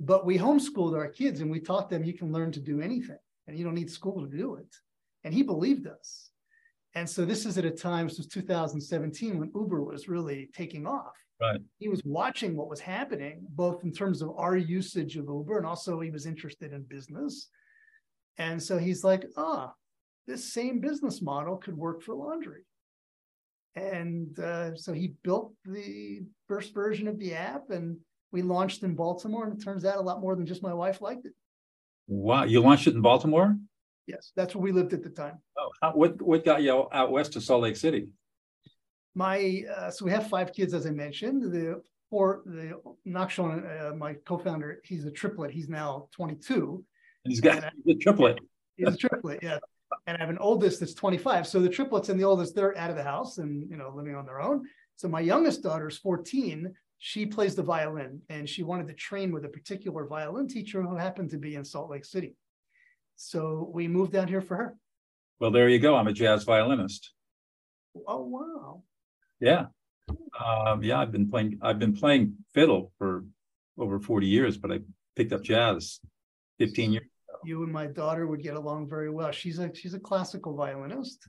but 0.00 0.26
we 0.26 0.38
homeschooled 0.38 0.96
our 0.96 1.08
kids 1.08 1.40
and 1.40 1.50
we 1.50 1.60
taught 1.60 1.88
them 1.88 2.04
you 2.04 2.12
can 2.12 2.32
learn 2.32 2.50
to 2.52 2.60
do 2.60 2.80
anything 2.80 3.18
and 3.46 3.56
you 3.56 3.64
don't 3.64 3.74
need 3.74 3.90
school 3.90 4.26
to 4.26 4.36
do 4.36 4.56
it. 4.56 4.74
And 5.22 5.32
he 5.32 5.42
believed 5.42 5.86
us. 5.86 6.30
And 6.94 7.08
so 7.08 7.24
this 7.24 7.46
is 7.46 7.58
at 7.58 7.64
a 7.64 7.70
time, 7.70 8.08
this 8.08 8.18
was 8.18 8.26
2017 8.26 9.38
when 9.38 9.52
Uber 9.54 9.82
was 9.82 10.08
really 10.08 10.50
taking 10.52 10.86
off. 10.86 11.16
Right. 11.42 11.60
He 11.78 11.88
was 11.88 12.00
watching 12.04 12.56
what 12.56 12.68
was 12.68 12.78
happening, 12.78 13.44
both 13.50 13.82
in 13.82 13.92
terms 13.92 14.22
of 14.22 14.30
our 14.36 14.56
usage 14.56 15.16
of 15.16 15.26
Uber 15.26 15.58
and 15.58 15.66
also 15.66 15.98
he 15.98 16.10
was 16.10 16.24
interested 16.24 16.72
in 16.72 16.82
business 16.82 17.48
And 18.38 18.62
so 18.62 18.78
he's 18.78 19.04
like, 19.04 19.26
ah, 19.36 19.72
this 20.26 20.52
same 20.52 20.80
business 20.80 21.20
model 21.20 21.56
could 21.56 21.76
work 21.76 22.02
for 22.02 22.14
laundry. 22.14 22.62
And 23.74 24.38
uh, 24.38 24.76
so 24.76 24.92
he 24.92 25.14
built 25.22 25.52
the 25.64 26.22
first 26.46 26.74
version 26.74 27.08
of 27.08 27.18
the 27.18 27.34
app 27.34 27.70
and 27.70 27.96
we 28.30 28.42
launched 28.42 28.82
in 28.82 28.94
Baltimore. 28.94 29.46
And 29.46 29.58
it 29.58 29.64
turns 29.64 29.84
out 29.84 29.96
a 29.96 30.00
lot 30.00 30.20
more 30.20 30.36
than 30.36 30.46
just 30.46 30.62
my 30.62 30.74
wife 30.74 31.00
liked 31.00 31.26
it. 31.26 31.32
Wow. 32.06 32.44
You 32.44 32.60
launched 32.60 32.86
it 32.86 32.94
in 32.94 33.02
Baltimore? 33.02 33.56
Yes, 34.06 34.32
that's 34.36 34.54
where 34.54 34.62
we 34.62 34.72
lived 34.72 34.92
at 34.92 35.02
the 35.02 35.10
time. 35.10 35.38
Oh, 35.58 35.70
how, 35.80 35.92
what, 35.92 36.20
what 36.20 36.44
got 36.44 36.62
you 36.62 36.88
out 36.92 37.12
west 37.12 37.32
to 37.34 37.40
Salt 37.40 37.62
Lake 37.62 37.76
City? 37.76 38.08
My, 39.14 39.64
uh, 39.76 39.90
so 39.90 40.04
we 40.04 40.10
have 40.10 40.28
five 40.28 40.52
kids, 40.52 40.74
as 40.74 40.86
I 40.86 40.90
mentioned. 40.90 41.52
The 41.52 41.82
four, 42.10 42.42
the 42.46 42.80
Nachshon, 43.06 43.90
uh, 43.92 43.94
my 43.94 44.14
co-founder, 44.24 44.80
he's 44.84 45.04
a 45.04 45.10
triplet. 45.10 45.50
He's 45.50 45.68
now 45.68 46.08
22. 46.12 46.84
And 47.24 47.32
he's 47.32 47.40
got 47.40 47.64
a 47.64 47.94
triplet. 48.00 48.38
He's 48.76 48.88
a 48.88 48.96
triplet, 48.96 49.40
yeah 49.42 49.58
and 50.06 50.16
I 50.16 50.20
have 50.20 50.30
an 50.30 50.38
oldest 50.38 50.80
that's 50.80 50.94
25. 50.94 51.46
So 51.46 51.60
the 51.60 51.68
triplets 51.68 52.08
and 52.08 52.18
the 52.18 52.24
oldest, 52.24 52.54
they're 52.54 52.76
out 52.76 52.90
of 52.90 52.96
the 52.96 53.02
house 53.02 53.38
and 53.38 53.68
you 53.70 53.76
know 53.76 53.92
living 53.94 54.14
on 54.14 54.26
their 54.26 54.40
own. 54.40 54.64
So 54.96 55.08
my 55.08 55.20
youngest 55.20 55.62
daughter 55.62 55.88
is 55.88 55.98
14. 55.98 56.72
She 56.98 57.26
plays 57.26 57.54
the 57.54 57.62
violin 57.62 58.20
and 58.28 58.48
she 58.48 58.62
wanted 58.62 58.86
to 58.88 58.94
train 58.94 59.32
with 59.32 59.44
a 59.44 59.48
particular 59.48 60.06
violin 60.06 60.48
teacher 60.48 60.82
who 60.82 60.96
happened 60.96 61.30
to 61.30 61.38
be 61.38 61.56
in 61.56 61.64
Salt 61.64 61.90
Lake 61.90 62.04
City. 62.04 62.36
So 63.16 63.70
we 63.72 63.88
moved 63.88 64.12
down 64.12 64.28
here 64.28 64.40
for 64.40 64.56
her. 64.56 64.76
Well, 65.40 65.50
there 65.50 65.68
you 65.68 65.80
go. 65.80 65.96
I'm 65.96 66.06
a 66.06 66.12
jazz 66.12 66.44
violinist. 66.44 67.12
Oh 68.06 68.22
wow. 68.22 68.82
Yeah. 69.42 69.66
Um, 70.08 70.84
yeah, 70.84 71.00
I've 71.00 71.10
been 71.10 71.28
playing 71.28 71.58
I've 71.62 71.80
been 71.80 71.94
playing 71.94 72.36
fiddle 72.54 72.92
for 72.96 73.24
over 73.76 73.98
40 73.98 74.26
years, 74.26 74.56
but 74.56 74.70
I 74.70 74.78
picked 75.16 75.32
up 75.32 75.42
jazz 75.42 75.98
15 76.60 76.92
years 76.92 77.04
Ago. 77.28 77.38
you 77.44 77.62
and 77.64 77.72
my 77.72 77.86
daughter 77.86 78.28
would 78.28 78.40
get 78.40 78.54
along 78.54 78.88
very 78.88 79.10
well. 79.10 79.32
She's 79.32 79.58
a 79.58 79.74
she's 79.74 79.94
a 79.94 79.98
classical 79.98 80.54
violinist, 80.54 81.28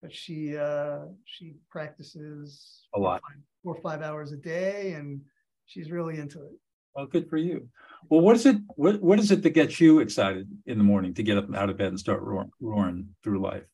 but 0.00 0.14
she 0.14 0.56
uh, 0.56 1.00
she 1.26 1.56
practices 1.70 2.86
a 2.94 2.98
lot, 2.98 3.20
four 3.62 3.76
or 3.76 3.82
five 3.82 4.00
hours 4.00 4.32
a 4.32 4.38
day, 4.38 4.94
and 4.94 5.20
she's 5.66 5.90
really 5.90 6.18
into 6.18 6.40
it. 6.42 6.52
Well, 6.94 7.06
good 7.06 7.28
for 7.28 7.36
you. 7.36 7.68
Well, 8.08 8.22
what 8.22 8.36
is 8.36 8.46
it? 8.46 8.56
What 8.76 9.02
what 9.02 9.18
is 9.18 9.30
it 9.30 9.42
that 9.42 9.50
gets 9.50 9.78
you 9.78 10.00
excited 10.00 10.48
in 10.64 10.78
the 10.78 10.84
morning 10.84 11.12
to 11.14 11.22
get 11.22 11.36
up 11.36 11.54
out 11.54 11.68
of 11.68 11.76
bed 11.76 11.88
and 11.88 12.00
start 12.00 12.22
roaring, 12.22 12.50
roaring 12.60 13.08
through 13.22 13.42
life? 13.42 13.64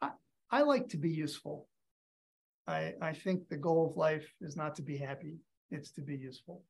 I, 0.00 0.10
I 0.48 0.62
like 0.62 0.90
to 0.90 0.96
be 0.96 1.10
useful. 1.10 1.66
I 2.66 2.94
I 3.00 3.12
think 3.12 3.48
the 3.48 3.56
goal 3.56 3.90
of 3.90 3.96
life 3.96 4.28
is 4.40 4.56
not 4.56 4.74
to 4.76 4.82
be 4.82 4.96
happy; 4.96 5.36
it's 5.70 5.92
to 5.92 6.00
be 6.00 6.16
useful. 6.16 6.62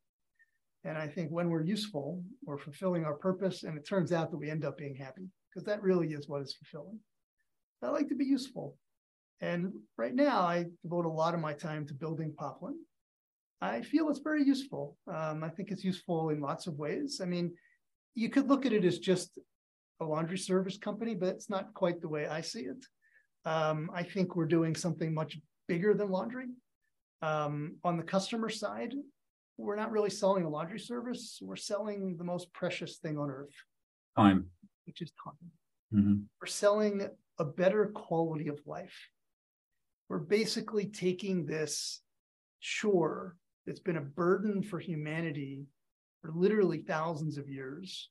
And 0.85 0.99
I 0.99 1.07
think 1.07 1.31
when 1.31 1.49
we're 1.49 1.63
useful, 1.63 2.23
we're 2.45 2.59
fulfilling 2.59 3.05
our 3.05 3.15
purpose, 3.15 3.63
and 3.63 3.79
it 3.79 3.87
turns 3.87 4.13
out 4.13 4.31
that 4.31 4.37
we 4.37 4.51
end 4.51 4.65
up 4.65 4.77
being 4.77 4.97
happy 4.97 5.29
because 5.49 5.65
that 5.67 5.83
really 5.83 6.09
is 6.09 6.29
what 6.29 6.43
is 6.43 6.55
fulfilling. 6.55 6.99
I 7.83 7.89
like 7.89 8.09
to 8.09 8.15
be 8.15 8.25
useful. 8.25 8.77
And 9.41 9.73
right 9.99 10.15
now, 10.15 10.41
I 10.43 10.67
devote 10.83 11.05
a 11.05 11.11
lot 11.11 11.35
of 11.35 11.41
my 11.41 11.53
time 11.53 11.87
to 11.87 11.95
building 11.95 12.33
Poplin. 12.39 12.77
I 13.61 13.83
feel 13.83 14.09
it's 14.09 14.21
very 14.21 14.45
useful. 14.45 14.97
Um, 15.13 15.43
I 15.43 15.49
think 15.49 15.71
it's 15.71 15.85
useful 15.85 16.31
in 16.31 16.41
lots 16.41 16.67
of 16.67 16.75
ways. 16.75 17.21
I 17.23 17.27
mean, 17.27 17.53
you 18.15 18.29
could 18.29 18.49
look 18.49 18.67
at 18.67 18.73
it 18.73 18.85
as 18.85 18.99
just 18.99 19.39
a 20.01 20.05
laundry 20.05 20.39
service 20.39 20.79
company, 20.79 21.15
but 21.15 21.29
it's 21.29 21.51
not 21.51 21.75
quite 21.75 22.01
the 22.01 22.09
way 22.09 22.27
I 22.27 22.41
see 22.41 22.63
it. 22.63 22.85
Um, 23.45 23.91
I 23.95 24.05
think 24.05 24.37
we're 24.37 24.47
doing 24.47 24.77
something 24.77 25.13
much 25.13 25.39
bigger 25.73 25.95
than 25.95 26.11
laundry. 26.11 26.49
Um, 27.23 27.76
on 27.83 27.97
the 27.97 28.02
customer 28.02 28.50
side, 28.50 28.93
we're 29.57 29.76
not 29.76 29.91
really 29.91 30.11
selling 30.11 30.45
a 30.45 30.50
laundry 30.50 30.79
service. 30.79 31.38
We're 31.41 31.57
selling 31.57 32.17
the 32.19 32.25
most 32.25 32.52
precious 32.52 32.99
thing 32.99 33.17
on 33.17 33.31
earth 33.31 33.55
time, 34.14 34.49
which 34.85 35.00
is 35.00 35.12
time. 35.25 35.50
Mm-hmm. 35.95 36.14
We're 36.38 36.47
selling 36.47 37.09
a 37.38 37.45
better 37.47 37.87
quality 37.87 38.49
of 38.49 38.61
life. 38.67 39.09
We're 40.11 40.19
basically 40.19 40.87
taking 40.87 41.47
this 41.47 42.02
chore 42.61 43.37
that's 43.67 43.81
been 43.81 43.97
a 43.97 44.02
burden 44.02 44.62
for 44.62 44.79
humanity 44.79 45.64
for 46.21 46.33
literally 46.35 46.83
thousands 46.87 47.38
of 47.38 47.49
years 47.49 48.11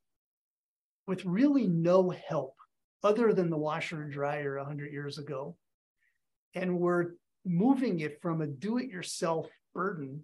with 1.06 1.24
really 1.26 1.68
no 1.68 2.10
help 2.10 2.56
other 3.04 3.34
than 3.34 3.52
the 3.52 3.58
washer 3.58 4.02
and 4.02 4.12
dryer 4.12 4.58
100 4.58 4.92
years 4.92 5.20
ago. 5.20 5.56
And 6.56 6.80
we're 6.80 7.12
moving 7.46 8.00
it 8.00 8.22
from 8.22 8.42
a 8.42 8.48
do 8.48 8.78
it 8.78 8.90
yourself 8.90 9.50
burden 9.74 10.22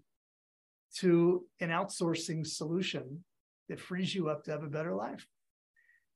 to 0.96 1.46
an 1.60 1.70
outsourcing 1.70 2.46
solution 2.46 3.24
that 3.70 3.80
frees 3.80 4.14
you 4.14 4.30
up 4.30 4.44
to 4.44 4.52
have 4.52 4.64
a 4.64 4.70
better 4.70 4.96
life. 4.96 5.26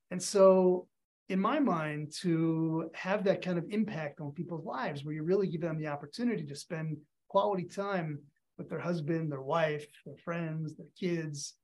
And 0.09 0.21
so, 0.21 0.87
in 1.29 1.39
my 1.39 1.59
mind, 1.59 2.11
to 2.21 2.89
have 2.93 3.23
that 3.23 3.41
kind 3.41 3.57
of 3.57 3.65
impact 3.69 4.19
on 4.19 4.31
people's 4.31 4.65
lives, 4.65 5.03
where 5.03 5.13
you 5.13 5.23
really 5.23 5.47
give 5.47 5.61
them 5.61 5.79
the 5.79 5.87
opportunity 5.87 6.45
to 6.45 6.55
spend 6.55 6.97
quality 7.29 7.63
time 7.63 8.19
with 8.57 8.69
their 8.69 8.79
husband, 8.79 9.31
their 9.31 9.41
wife, 9.41 9.85
their 10.05 10.17
friends, 10.17 10.75
their 10.75 10.87
kids, 10.99 11.55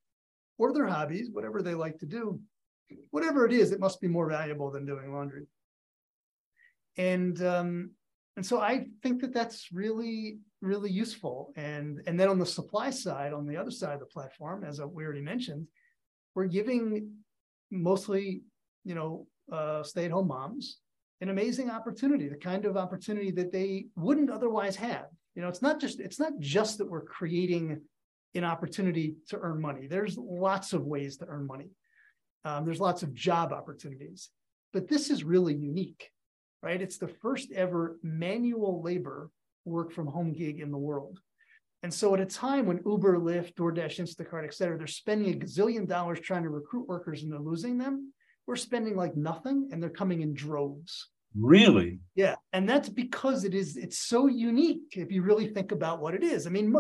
or 0.57 0.73
their 0.73 0.87
hobbies, 0.87 1.29
whatever 1.31 1.61
they 1.61 1.73
like 1.73 1.99
to 1.99 2.05
do, 2.05 2.39
whatever 3.11 3.45
it 3.45 3.51
is, 3.51 3.71
it 3.71 3.79
must 3.79 3.99
be 4.01 4.07
more 4.07 4.29
valuable 4.29 4.71
than 4.71 4.85
doing 4.85 5.13
laundry. 5.13 5.45
And 6.97 7.41
um, 7.43 7.91
and 8.37 8.45
so 8.45 8.61
I 8.61 8.85
think 9.03 9.21
that 9.21 9.33
that's 9.33 9.71
really 9.71 10.39
really 10.61 10.91
useful. 10.91 11.53
And 11.55 12.01
and 12.07 12.19
then 12.19 12.29
on 12.29 12.39
the 12.39 12.45
supply 12.45 12.89
side, 12.89 13.33
on 13.33 13.45
the 13.45 13.57
other 13.57 13.71
side 13.71 13.95
of 13.95 13.99
the 13.99 14.05
platform, 14.05 14.63
as 14.63 14.79
we 14.79 15.03
already 15.03 15.21
mentioned, 15.21 15.67
we're 16.33 16.45
giving 16.45 17.11
mostly 17.69 18.43
you 18.85 18.95
know 18.95 19.27
uh, 19.51 19.83
stay-at-home 19.83 20.27
moms 20.27 20.77
an 21.21 21.29
amazing 21.29 21.69
opportunity, 21.69 22.27
the 22.27 22.37
kind 22.37 22.65
of 22.65 22.77
opportunity 22.77 23.31
that 23.31 23.51
they 23.51 23.87
wouldn't 23.95 24.29
otherwise 24.29 24.75
have. 24.75 25.07
You 25.35 25.41
know, 25.41 25.47
it's 25.47 25.61
not 25.61 25.79
just 25.79 25.99
it's 25.99 26.19
not 26.19 26.33
just 26.39 26.77
that 26.77 26.89
we're 26.89 27.05
creating 27.05 27.81
an 28.35 28.43
opportunity 28.43 29.15
to 29.29 29.39
earn 29.39 29.59
money. 29.59 29.87
There's 29.87 30.17
lots 30.17 30.73
of 30.73 30.85
ways 30.85 31.17
to 31.17 31.25
earn 31.25 31.47
money. 31.47 31.71
Um, 32.45 32.65
there's 32.65 32.79
lots 32.79 33.01
of 33.01 33.13
job 33.13 33.51
opportunities, 33.51 34.29
but 34.73 34.87
this 34.87 35.09
is 35.09 35.23
really 35.23 35.55
unique, 35.55 36.11
right? 36.67 36.81
It's 36.81 36.97
the 36.97 37.07
first 37.07 37.53
ever 37.53 37.97
manual 38.03 38.81
labor 38.83 39.31
work 39.63 39.93
from 39.93 40.05
home 40.05 40.33
gig 40.33 40.59
in 40.59 40.69
the 40.69 40.77
world. 40.77 41.17
And 41.81 41.93
so 41.93 42.13
at 42.13 42.19
a 42.19 42.25
time 42.25 42.65
when 42.65 42.81
Uber, 42.85 43.19
Lyft, 43.19 43.53
DoorDash, 43.53 44.01
Instacart, 44.01 44.43
et 44.43 44.53
cetera, 44.53 44.77
they're 44.77 44.87
spending 44.87 45.33
a 45.33 45.37
gazillion 45.37 45.87
dollars 45.87 46.19
trying 46.19 46.43
to 46.43 46.49
recruit 46.49 46.89
workers 46.89 47.23
and 47.23 47.31
they're 47.31 47.39
losing 47.39 47.77
them, 47.77 48.11
we're 48.47 48.57
spending 48.57 48.97
like 48.97 49.15
nothing 49.15 49.69
and 49.71 49.81
they're 49.81 49.89
coming 50.01 50.19
in 50.19 50.33
droves. 50.33 51.07
Really? 51.39 52.01
Yeah. 52.15 52.35
And 52.51 52.67
that's 52.67 52.89
because 52.89 53.45
it 53.45 53.53
is, 53.53 53.77
it's 53.77 53.99
so 53.99 54.27
unique 54.27 54.93
if 54.97 55.09
you 55.09 55.21
really 55.21 55.47
think 55.47 55.71
about 55.71 56.01
what 56.01 56.15
it 56.15 56.23
is. 56.23 56.47
I 56.47 56.49
mean, 56.49 56.75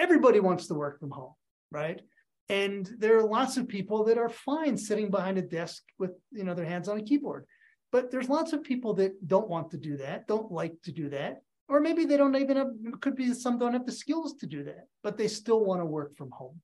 everybody 0.00 0.40
wants 0.40 0.66
to 0.66 0.74
work 0.74 0.98
from 0.98 1.12
home, 1.12 1.34
right? 1.70 2.00
And 2.48 2.90
there 2.98 3.16
are 3.18 3.34
lots 3.38 3.56
of 3.56 3.68
people 3.68 4.02
that 4.06 4.18
are 4.18 4.28
fine 4.28 4.76
sitting 4.76 5.12
behind 5.12 5.38
a 5.38 5.42
desk 5.42 5.80
with, 5.96 6.10
you 6.32 6.42
know, 6.42 6.54
their 6.54 6.64
hands 6.64 6.88
on 6.88 6.98
a 6.98 7.02
keyboard. 7.02 7.44
But 7.92 8.10
there's 8.10 8.28
lots 8.28 8.52
of 8.52 8.64
people 8.64 8.94
that 8.94 9.28
don't 9.28 9.48
want 9.48 9.70
to 9.70 9.76
do 9.76 9.98
that, 9.98 10.26
don't 10.26 10.50
like 10.50 10.80
to 10.82 10.92
do 10.92 11.10
that. 11.10 11.42
Or 11.68 11.80
maybe 11.80 12.04
they 12.04 12.16
don't 12.16 12.34
even 12.34 12.56
have 12.56 12.68
could 13.00 13.14
be 13.14 13.32
some 13.32 13.58
don't 13.58 13.72
have 13.72 13.86
the 13.86 13.92
skills 13.92 14.34
to 14.34 14.46
do 14.46 14.64
that 14.64 14.88
but 15.02 15.16
they 15.16 15.28
still 15.28 15.64
want 15.64 15.80
to 15.80 15.86
work 15.86 16.16
from 16.16 16.30
home. 16.30 16.60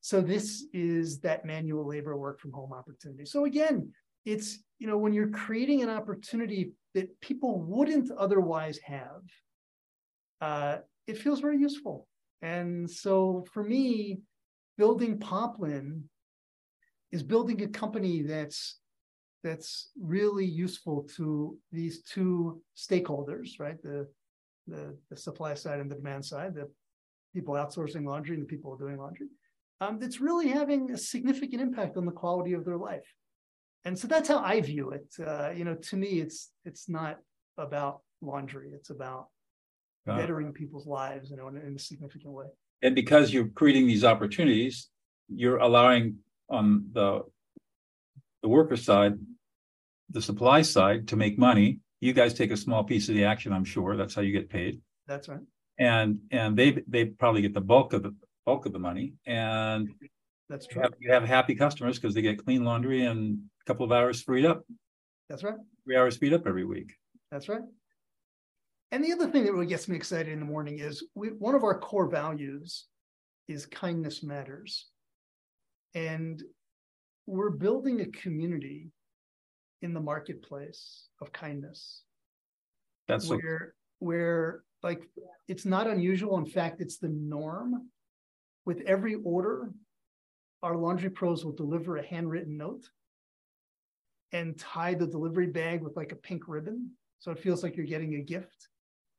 So 0.00 0.20
this 0.20 0.64
is 0.72 1.20
that 1.20 1.44
manual 1.44 1.86
labor 1.86 2.16
work 2.16 2.40
from 2.40 2.52
home 2.52 2.72
opportunity. 2.72 3.24
So 3.24 3.44
again 3.44 3.92
it's 4.24 4.58
you 4.78 4.86
know 4.86 4.98
when 4.98 5.12
you're 5.12 5.30
creating 5.30 5.82
an 5.82 5.90
opportunity 5.90 6.72
that 6.94 7.20
people 7.20 7.60
wouldn't 7.60 8.10
otherwise 8.16 8.78
have 8.78 9.22
uh, 10.40 10.78
it 11.06 11.18
feels 11.18 11.40
very 11.40 11.58
useful. 11.58 12.06
And 12.40 12.90
so 12.90 13.44
for 13.52 13.62
me 13.62 14.20
building 14.78 15.18
poplin 15.18 16.04
is 17.12 17.22
building 17.22 17.62
a 17.62 17.68
company 17.68 18.22
that's 18.22 18.79
that's 19.42 19.90
really 20.00 20.44
useful 20.44 21.08
to 21.16 21.56
these 21.72 22.02
two 22.02 22.60
stakeholders 22.76 23.58
right 23.58 23.80
the 23.82 24.06
the, 24.70 24.96
the 25.10 25.16
supply 25.16 25.54
side 25.54 25.80
and 25.80 25.90
the 25.90 25.96
demand 25.96 26.24
side, 26.24 26.54
the 26.54 26.70
people 27.34 27.54
outsourcing 27.54 28.06
laundry 28.06 28.34
and 28.34 28.42
the 28.42 28.48
people 28.48 28.76
doing 28.76 28.96
laundry, 28.96 29.26
um, 29.80 29.98
that's 29.98 30.20
really 30.20 30.48
having 30.48 30.90
a 30.92 30.96
significant 30.96 31.60
impact 31.60 31.96
on 31.96 32.06
the 32.06 32.12
quality 32.12 32.52
of 32.52 32.64
their 32.64 32.76
life. 32.76 33.14
And 33.84 33.98
so 33.98 34.06
that's 34.06 34.28
how 34.28 34.38
I 34.38 34.60
view 34.60 34.90
it. 34.90 35.06
Uh, 35.24 35.50
you 35.50 35.64
know, 35.64 35.74
to 35.74 35.96
me, 35.96 36.20
it's 36.20 36.50
it's 36.66 36.88
not 36.88 37.18
about 37.56 38.00
laundry; 38.20 38.72
it's 38.74 38.90
about 38.90 39.28
bettering 40.04 40.52
people's 40.52 40.86
lives, 40.86 41.30
you 41.30 41.38
know, 41.38 41.48
in, 41.48 41.56
in 41.56 41.76
a 41.76 41.78
significant 41.78 42.34
way. 42.34 42.44
And 42.82 42.94
because 42.94 43.32
you're 43.32 43.48
creating 43.48 43.86
these 43.86 44.04
opportunities, 44.04 44.88
you're 45.28 45.58
allowing 45.58 46.16
on 46.50 46.84
the 46.92 47.22
the 48.42 48.48
worker 48.48 48.76
side, 48.76 49.14
the 50.10 50.22
supply 50.22 50.62
side, 50.62 51.08
to 51.08 51.16
make 51.16 51.38
money 51.38 51.80
you 52.00 52.14
guys 52.14 52.32
take 52.32 52.50
a 52.50 52.56
small 52.56 52.82
piece 52.82 53.08
of 53.10 53.14
the 53.14 53.24
action, 53.24 53.52
I'm 53.52 53.64
sure. 53.64 53.96
That's 53.96 54.14
how 54.14 54.22
you 54.22 54.32
get 54.32 54.48
paid. 54.48 54.80
That's 55.06 55.28
right. 55.28 55.40
And 55.78 56.18
and 56.30 56.56
they 56.56 56.82
they 56.88 57.06
probably 57.06 57.42
get 57.42 57.54
the 57.54 57.60
bulk 57.60 57.92
of 57.92 58.02
the 58.02 58.14
bulk 58.46 58.66
of 58.66 58.72
the 58.72 58.78
money. 58.78 59.14
And 59.26 59.88
That's 60.48 60.66
You 60.66 60.72
true. 60.72 60.82
have, 60.82 60.92
you 60.98 61.12
have 61.12 61.24
happy 61.24 61.54
customers 61.54 61.98
because 61.98 62.14
they 62.14 62.22
get 62.22 62.42
clean 62.44 62.64
laundry 62.64 63.04
and 63.04 63.38
a 63.62 63.64
couple 63.66 63.84
of 63.84 63.92
hours 63.92 64.22
freed 64.22 64.46
up, 64.46 64.64
That's 65.28 65.44
right. 65.44 65.54
three 65.84 65.96
hours 65.96 66.16
freed 66.16 66.32
up 66.32 66.46
every 66.46 66.64
week. 66.64 66.94
That's 67.30 67.48
right. 67.48 67.62
And 68.92 69.04
the 69.04 69.12
other 69.12 69.28
thing 69.30 69.44
that 69.44 69.52
really 69.52 69.66
gets 69.66 69.86
me 69.88 69.94
excited 69.94 70.32
in 70.32 70.40
the 70.40 70.46
morning 70.46 70.80
is 70.80 71.04
we, 71.14 71.28
one 71.28 71.54
of 71.54 71.62
our 71.62 71.78
core 71.78 72.08
values 72.08 72.86
is 73.46 73.66
kindness 73.66 74.22
matters. 74.22 74.88
And 75.94 76.42
we're 77.26 77.50
building 77.50 78.00
a 78.00 78.06
community 78.06 78.90
in 79.82 79.94
the 79.94 80.00
marketplace 80.00 81.08
of 81.20 81.32
kindness. 81.32 82.02
That's 83.08 83.28
where 83.28 83.74
where 83.98 84.62
like 84.82 85.02
it's 85.48 85.64
not 85.64 85.86
unusual. 85.86 86.38
In 86.38 86.46
fact 86.46 86.80
it's 86.80 86.98
the 86.98 87.08
norm. 87.08 87.88
With 88.66 88.82
every 88.86 89.14
order 89.14 89.70
our 90.62 90.76
laundry 90.76 91.10
pros 91.10 91.44
will 91.44 91.52
deliver 91.52 91.96
a 91.96 92.06
handwritten 92.06 92.56
note 92.58 92.88
and 94.32 94.58
tie 94.58 94.94
the 94.94 95.06
delivery 95.06 95.46
bag 95.46 95.82
with 95.82 95.96
like 95.96 96.12
a 96.12 96.16
pink 96.16 96.42
ribbon. 96.46 96.90
So 97.18 97.30
it 97.32 97.38
feels 97.38 97.62
like 97.62 97.76
you're 97.76 97.86
getting 97.86 98.14
a 98.14 98.20
gift. 98.20 98.68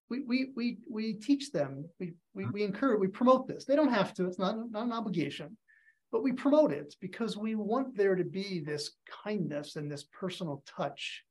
We 0.09 0.21
we 0.21 0.51
we, 0.55 0.77
we 0.89 1.13
teach 1.13 1.51
them. 1.51 1.85
We, 1.99 2.13
we 2.33 2.43
uh-huh. 2.43 2.51
we 2.53 2.63
encourage 2.63 2.99
we 2.99 3.07
promote 3.07 3.47
this. 3.47 3.65
They 3.65 3.75
don't 3.75 3.93
have 3.93 4.13
to. 4.15 4.27
It's 4.27 4.39
not, 4.39 4.57
not 4.71 4.85
an 4.85 4.93
obligation 4.93 5.57
but 6.11 6.23
we 6.23 6.31
promote 6.31 6.71
it 6.71 6.95
because 6.99 7.37
we 7.37 7.55
want 7.55 7.95
there 7.95 8.15
to 8.15 8.23
be 8.23 8.59
this 8.59 8.91
kindness 9.23 9.75
and 9.77 9.89
this 9.91 10.03
personal 10.11 10.63
touch 10.67 11.23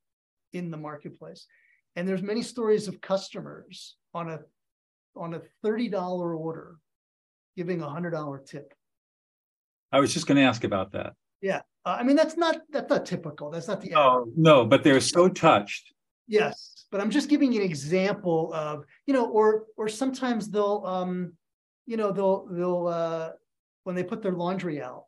in 0.52 0.70
the 0.70 0.76
marketplace 0.76 1.46
and 1.96 2.06
there's 2.08 2.22
many 2.22 2.42
stories 2.42 2.88
of 2.88 3.00
customers 3.00 3.96
on 4.14 4.30
a 4.30 4.38
on 5.16 5.34
a 5.34 5.40
$30 5.64 5.92
order 6.38 6.76
giving 7.56 7.82
a 7.82 7.86
$100 7.86 8.46
tip 8.46 8.72
I 9.92 9.98
was 10.00 10.14
just 10.14 10.26
going 10.26 10.36
to 10.36 10.42
ask 10.44 10.64
about 10.64 10.92
that. 10.92 11.14
yeah 11.42 11.60
uh, 11.84 11.96
i 11.98 12.02
mean 12.02 12.16
that's 12.16 12.36
not 12.36 12.56
that's 12.70 12.90
not 12.90 13.06
typical 13.06 13.50
that's 13.50 13.68
not 13.68 13.80
the 13.80 13.94
Oh, 13.94 14.26
no, 14.36 14.64
but 14.64 14.82
they're 14.84 15.00
so 15.00 15.28
touched. 15.28 15.92
yes 16.26 16.86
but 16.90 17.00
i'm 17.00 17.10
just 17.10 17.28
giving 17.28 17.52
you 17.52 17.60
an 17.60 17.66
example 17.66 18.52
of 18.54 18.84
you 19.06 19.14
know 19.14 19.26
or 19.28 19.66
or 19.76 19.88
sometimes 19.88 20.48
they'll 20.48 20.82
um 20.86 21.32
you 21.86 21.96
know 21.96 22.10
they'll 22.12 22.46
they'll 22.50 22.86
uh 22.86 23.30
when 23.84 23.94
they 23.96 24.04
put 24.04 24.22
their 24.22 24.32
laundry 24.32 24.82
out 24.82 25.06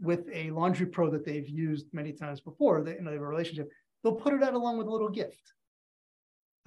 with 0.00 0.28
a 0.32 0.50
laundry 0.50 0.86
pro 0.86 1.10
that 1.10 1.24
they've 1.24 1.48
used 1.48 1.86
many 1.92 2.12
times 2.12 2.40
before 2.40 2.82
they, 2.82 2.92
you 2.94 3.00
know, 3.02 3.10
they 3.10 3.16
have 3.16 3.22
a 3.22 3.26
relationship 3.26 3.68
they'll 4.02 4.14
put 4.14 4.32
it 4.32 4.42
out 4.42 4.54
along 4.54 4.78
with 4.78 4.86
a 4.86 4.90
little 4.90 5.10
gift. 5.10 5.52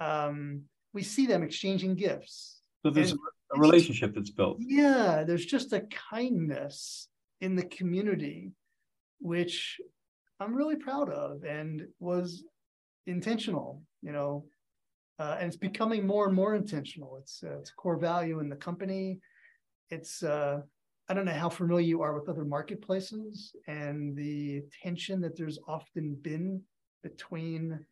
Um 0.00 0.62
we 0.92 1.02
see 1.02 1.26
them 1.26 1.42
exchanging 1.42 1.96
gifts. 1.96 2.60
So 2.84 2.90
there's 2.90 3.10
And 3.12 3.20
a 3.56 3.58
relationship 3.58 4.14
that's 4.14 4.30
built. 4.30 4.58
yeah 4.60 5.24
there's 5.26 5.46
just 5.46 5.72
a 5.72 5.80
kindness 6.10 7.08
in 7.40 7.56
the 7.56 7.64
community 7.64 8.52
which 9.20 9.80
i'm 10.40 10.54
really 10.54 10.76
proud 10.76 11.08
of 11.10 11.44
and 11.44 11.86
was 12.00 12.44
intentional 13.06 13.82
you 14.02 14.12
know 14.12 14.44
uh, 15.20 15.36
and 15.38 15.46
it's 15.46 15.56
becoming 15.56 16.04
more 16.04 16.26
and 16.26 16.34
more 16.34 16.56
intentional. 16.56 17.18
It's 17.22 17.44
uh, 17.44 17.58
it's 17.60 17.70
a 17.70 17.74
core 17.74 17.96
value 17.98 18.40
in 18.40 18.48
the 18.48 18.56
company. 18.56 19.20
It's 19.88 20.24
uh 20.24 20.62
i 21.08 21.14
don't 21.14 21.24
know 21.24 21.32
how 21.32 21.48
familiar 21.48 21.86
you 21.86 22.02
are 22.02 22.18
with 22.18 22.28
other 22.28 22.44
marketplaces 22.44 23.54
and 23.66 24.16
the 24.16 24.62
tension 24.82 25.20
that 25.20 25.36
there's 25.36 25.58
often 25.68 26.14
been 26.22 26.60
between 27.02 27.84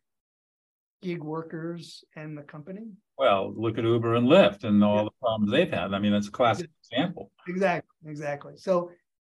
gig 1.03 1.23
workers 1.23 2.03
and 2.15 2.37
the 2.37 2.41
company 2.41 2.87
Well, 3.17 3.53
look 3.55 3.77
at 3.77 3.83
Uber 3.83 4.15
and 4.15 4.27
Lyft 4.27 4.63
and 4.63 4.83
all 4.83 5.03
the 5.03 5.11
problems 5.19 5.51
they've 5.51 5.69
had. 5.69 5.93
I 5.93 5.99
mean, 5.99 6.13
that's 6.13 6.29
a 6.29 6.31
classic 6.31 6.69
example. 6.81 7.29
Exactly, 7.47 8.09
exactly. 8.09 8.53
So, 8.55 8.89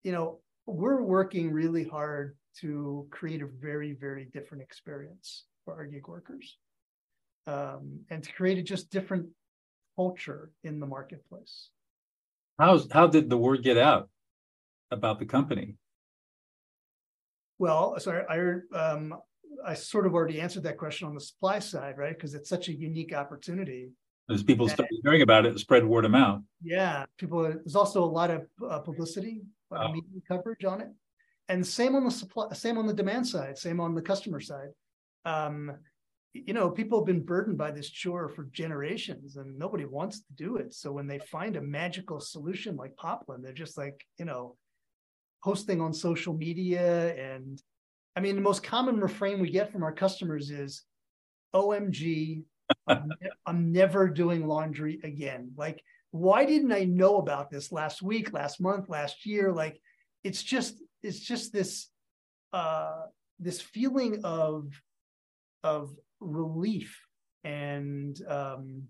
you 0.03 0.12
know, 0.12 0.42
we're 0.68 1.01
working 1.01 1.51
really 1.51 1.86
hard 1.86 2.38
to 2.62 3.08
create 3.10 3.41
a 3.41 3.48
very, 3.48 3.93
very 3.93 4.26
different 4.26 4.62
experience 4.62 5.45
for 5.65 5.74
our 5.74 5.86
gig 5.86 6.08
workers. 6.08 6.58
Um, 7.48 8.02
and 8.10 8.24
to 8.24 8.32
create 8.34 8.58
a 8.58 8.62
just 8.62 8.89
different 8.89 9.28
culture 9.95 10.52
in 10.63 10.80
the 10.80 10.86
marketplace. 10.86 11.69
How's 12.60 12.92
how 12.92 13.08
did 13.08 13.30
the 13.30 13.38
word 13.38 13.63
get 13.63 13.78
out 13.78 14.10
about 14.92 15.20
the 15.20 15.26
company? 15.26 15.76
Well, 17.60 18.00
sorry, 18.00 18.24
I 18.30 18.78
um, 18.78 19.16
I 19.66 19.74
sort 19.74 20.06
of 20.06 20.13
already 20.13 20.39
answered 20.42 20.63
that 20.63 20.78
question 20.78 21.08
on 21.08 21.13
the 21.16 21.22
supply 21.22 21.60
side, 21.60 21.98
right? 21.98 22.16
Because 22.16 22.34
it's 22.34 22.50
such 22.50 22.68
a 22.68 22.74
unique 22.74 23.13
opportunity. 23.13 23.92
As 24.30 24.42
people 24.44 24.68
started 24.70 24.98
hearing 25.04 25.22
about 25.22 25.46
it, 25.46 25.50
and 25.50 25.60
spread 25.60 25.86
word 25.86 26.06
of 26.06 26.12
mouth. 26.12 26.42
Yeah, 26.63 27.06
people. 27.18 27.44
There's 27.44 27.76
also 27.76 28.04
a 28.04 28.06
lot 28.06 28.32
of 28.32 28.46
uh, 28.68 28.80
publicity, 28.80 29.42
of 29.72 29.89
Oh. 29.89 29.92
media 29.92 30.22
coverage 30.28 30.63
on 30.63 30.82
it, 30.82 30.89
and 31.50 31.66
same 31.66 31.96
on 31.96 32.06
the 32.06 32.12
supply, 32.12 32.52
same 32.54 32.78
on 32.78 32.88
the 32.88 32.94
demand 32.94 33.28
side, 33.28 33.58
same 33.58 33.80
on 33.80 33.96
the 33.96 34.02
customer 34.02 34.39
side. 34.39 34.70
Um, 35.26 35.72
you 36.34 36.54
know, 36.54 36.69
people 36.69 37.00
have 37.00 37.06
been 37.06 37.24
burdened 37.24 37.58
by 37.58 37.72
this 37.72 37.89
chore 37.89 38.28
for 38.28 38.46
generations, 38.46 39.38
and 39.38 39.58
nobody 39.58 39.86
wants 39.86 40.22
to 40.22 40.34
do 40.34 40.58
it. 40.58 40.74
So 40.74 40.91
when 40.91 41.08
they 41.08 41.19
find 41.19 41.56
a 41.56 41.62
magical 41.62 42.19
solution 42.19 42.76
like 42.76 42.96
Poplin, 42.96 43.41
they're 43.41 43.54
just 43.54 43.78
like, 43.78 44.04
you 44.17 44.26
know, 44.26 44.56
posting 45.43 45.80
on 45.80 45.93
social 45.93 46.34
media, 46.34 47.15
and 47.15 47.62
I 48.15 48.19
mean, 48.19 48.36
the 48.36 48.41
most 48.41 48.63
common 48.63 49.00
refrain 49.00 49.39
we 49.39 49.50
get 49.50 49.72
from 49.72 49.84
our 49.84 49.93
customers 49.93 50.50
is, 50.50 50.84
"OMG." 51.54 52.43
I'm, 52.88 53.10
ne- 53.22 53.30
I'm 53.46 53.72
never 53.72 54.08
doing 54.08 54.48
laundry 54.48 55.00
again. 55.04 55.52
Like, 55.56 55.84
why 56.12 56.46
didn't 56.46 56.72
I 56.72 56.84
know 56.86 57.17
about 57.17 57.50
this 57.50 57.72
last 57.72 58.02
week, 58.02 58.34
last 58.34 58.62
month, 58.62 58.89
last 58.89 59.26
year? 59.26 59.52
Like, 59.52 59.80
it's 60.24 60.41
just, 60.41 60.82
it's 61.02 61.19
just 61.19 61.52
this, 61.52 61.89
uh, 62.54 63.02
this 63.39 63.62
feeling 63.62 64.22
of, 64.24 64.69
of 65.63 65.96
relief 66.26 67.00
and, 67.44 68.20
um, 68.28 68.84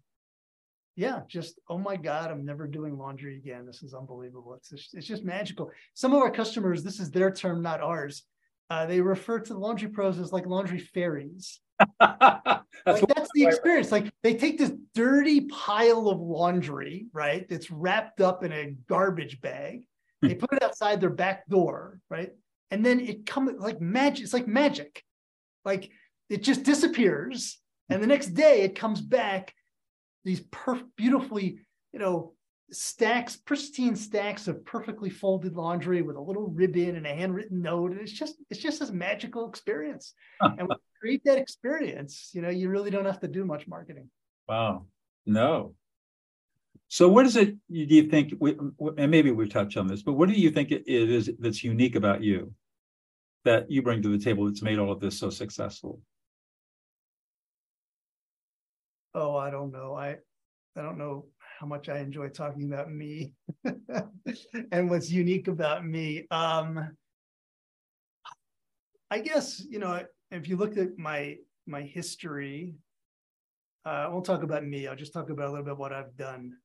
yeah, 0.95 1.21
just 1.27 1.59
oh 1.69 1.79
my 1.79 1.95
god, 1.95 2.29
I'm 2.29 2.45
never 2.45 2.67
doing 2.67 2.97
laundry 2.97 3.37
again. 3.37 3.65
This 3.65 3.81
is 3.81 3.95
unbelievable. 3.95 4.53
It's 4.53 4.69
just, 4.69 4.93
it's 4.93 5.07
just 5.07 5.23
magical. 5.23 5.71
Some 5.95 6.13
of 6.13 6.21
our 6.21 6.29
customers, 6.29 6.83
this 6.83 6.99
is 6.99 7.09
their 7.09 7.31
term, 7.31 7.63
not 7.63 7.81
ours. 7.81 8.23
Uh, 8.69 8.85
they 8.85 9.01
refer 9.01 9.39
to 9.39 9.53
the 9.53 9.59
laundry 9.59 9.89
pros 9.89 10.19
as 10.19 10.31
like 10.31 10.45
laundry 10.45 10.79
fairies 10.79 11.61
that's 11.99 12.63
like 12.85 13.07
that's 13.07 13.29
the 13.33 13.45
experience. 13.45 13.91
Like 13.91 14.11
they 14.21 14.35
take 14.35 14.57
this 14.57 14.71
dirty 14.93 15.41
pile 15.41 16.07
of 16.07 16.19
laundry, 16.19 17.07
right? 17.13 17.47
That's 17.49 17.71
wrapped 17.71 18.21
up 18.21 18.43
in 18.43 18.51
a 18.51 18.75
garbage 18.87 19.41
bag. 19.41 19.85
They 20.21 20.35
put 20.35 20.53
it 20.53 20.63
outside 20.63 21.01
their 21.01 21.09
back 21.09 21.47
door, 21.49 21.99
right? 22.09 22.31
And 22.71 22.85
then 22.85 23.01
it 23.01 23.25
comes 23.25 23.59
like 23.59 23.81
magic. 23.81 24.23
It's 24.23 24.33
like 24.33 24.47
magic. 24.47 25.03
Like 25.65 25.91
it 26.29 26.43
just 26.43 26.63
disappears. 26.63 27.59
And 27.89 28.01
the 28.01 28.07
next 28.07 28.27
day 28.27 28.61
it 28.61 28.75
comes 28.75 29.01
back, 29.01 29.53
these 30.23 30.41
perf- 30.41 30.87
beautifully, 30.95 31.59
you 31.91 31.99
know, 31.99 32.33
stacks, 32.71 33.35
pristine 33.35 33.95
stacks 33.95 34.47
of 34.47 34.65
perfectly 34.65 35.09
folded 35.09 35.55
laundry 35.55 36.01
with 36.01 36.15
a 36.15 36.21
little 36.21 36.47
ribbon 36.47 36.95
and 36.95 37.05
a 37.05 37.13
handwritten 37.13 37.61
note. 37.61 37.91
And 37.91 38.01
it's 38.01 38.11
just, 38.11 38.35
it's 38.49 38.59
just 38.59 38.79
this 38.79 38.91
magical 38.91 39.47
experience. 39.47 40.13
and 40.41 40.59
when 40.59 40.69
you 40.69 40.99
create 40.99 41.21
that 41.25 41.37
experience, 41.37 42.31
you 42.33 42.41
know, 42.41 42.49
you 42.49 42.69
really 42.69 42.89
don't 42.89 43.05
have 43.05 43.19
to 43.19 43.27
do 43.27 43.45
much 43.45 43.67
marketing. 43.67 44.09
wow. 44.47 44.85
No. 45.25 45.73
So 46.89 47.07
what 47.07 47.25
is 47.25 47.37
it 47.37 47.55
do 47.71 47.95
you 47.95 48.09
think 48.09 48.33
we, 48.39 48.55
and 48.97 49.09
maybe 49.09 49.31
we've 49.31 49.49
touched 49.49 49.77
on 49.77 49.87
this, 49.87 50.03
but 50.03 50.13
what 50.13 50.29
do 50.29 50.35
you 50.35 50.51
think 50.51 50.71
it 50.71 50.83
is 50.85 51.29
that's 51.39 51.63
unique 51.63 51.95
about 51.95 52.21
you 52.21 52.53
that 53.45 53.69
you 53.69 53.81
bring 53.81 54.01
to 54.01 54.09
the 54.09 54.23
table 54.23 54.45
that's 54.45 54.61
made 54.61 54.79
all 54.79 54.91
of 54.91 54.99
this 54.99 55.17
so 55.17 55.29
successful? 55.29 56.01
Oh, 59.13 59.35
I 59.35 59.49
don't 59.49 59.71
know. 59.71 59.95
I 59.95 60.17
I 60.75 60.81
don't 60.81 60.97
know 60.97 61.27
how 61.59 61.67
much 61.67 61.87
I 61.89 61.99
enjoy 61.99 62.29
talking 62.29 62.71
about 62.71 62.91
me 62.91 63.33
and 64.71 64.89
what's 64.89 65.11
unique 65.11 65.47
about 65.47 65.85
me. 65.85 66.25
Um 66.31 66.97
I 69.11 69.19
guess, 69.19 69.63
you 69.69 69.79
know, 69.79 70.03
if 70.31 70.47
you 70.47 70.57
looked 70.57 70.77
at 70.77 70.97
my 70.97 71.37
my 71.67 71.83
history, 71.83 72.75
uh, 73.85 73.89
I 73.89 74.07
won't 74.07 74.25
talk 74.25 74.43
about 74.43 74.65
me. 74.65 74.87
I'll 74.87 74.95
just 74.95 75.13
talk 75.13 75.29
about 75.29 75.49
a 75.49 75.51
little 75.51 75.65
bit 75.65 75.77
what 75.77 75.93
I've 75.93 76.15
done. 76.15 76.57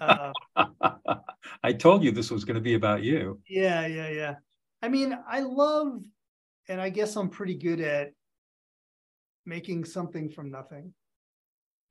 Uh, 0.00 0.32
I 1.62 1.72
told 1.72 2.02
you 2.04 2.10
this 2.10 2.30
was 2.30 2.44
going 2.44 2.56
to 2.56 2.60
be 2.60 2.74
about 2.74 3.02
you. 3.02 3.40
Yeah, 3.48 3.86
yeah, 3.86 4.08
yeah. 4.08 4.34
I 4.82 4.88
mean, 4.88 5.16
I 5.26 5.40
love, 5.40 6.00
and 6.68 6.80
I 6.80 6.90
guess 6.90 7.16
I'm 7.16 7.30
pretty 7.30 7.54
good 7.54 7.80
at 7.80 8.12
making 9.46 9.84
something 9.84 10.28
from 10.28 10.50
nothing, 10.50 10.92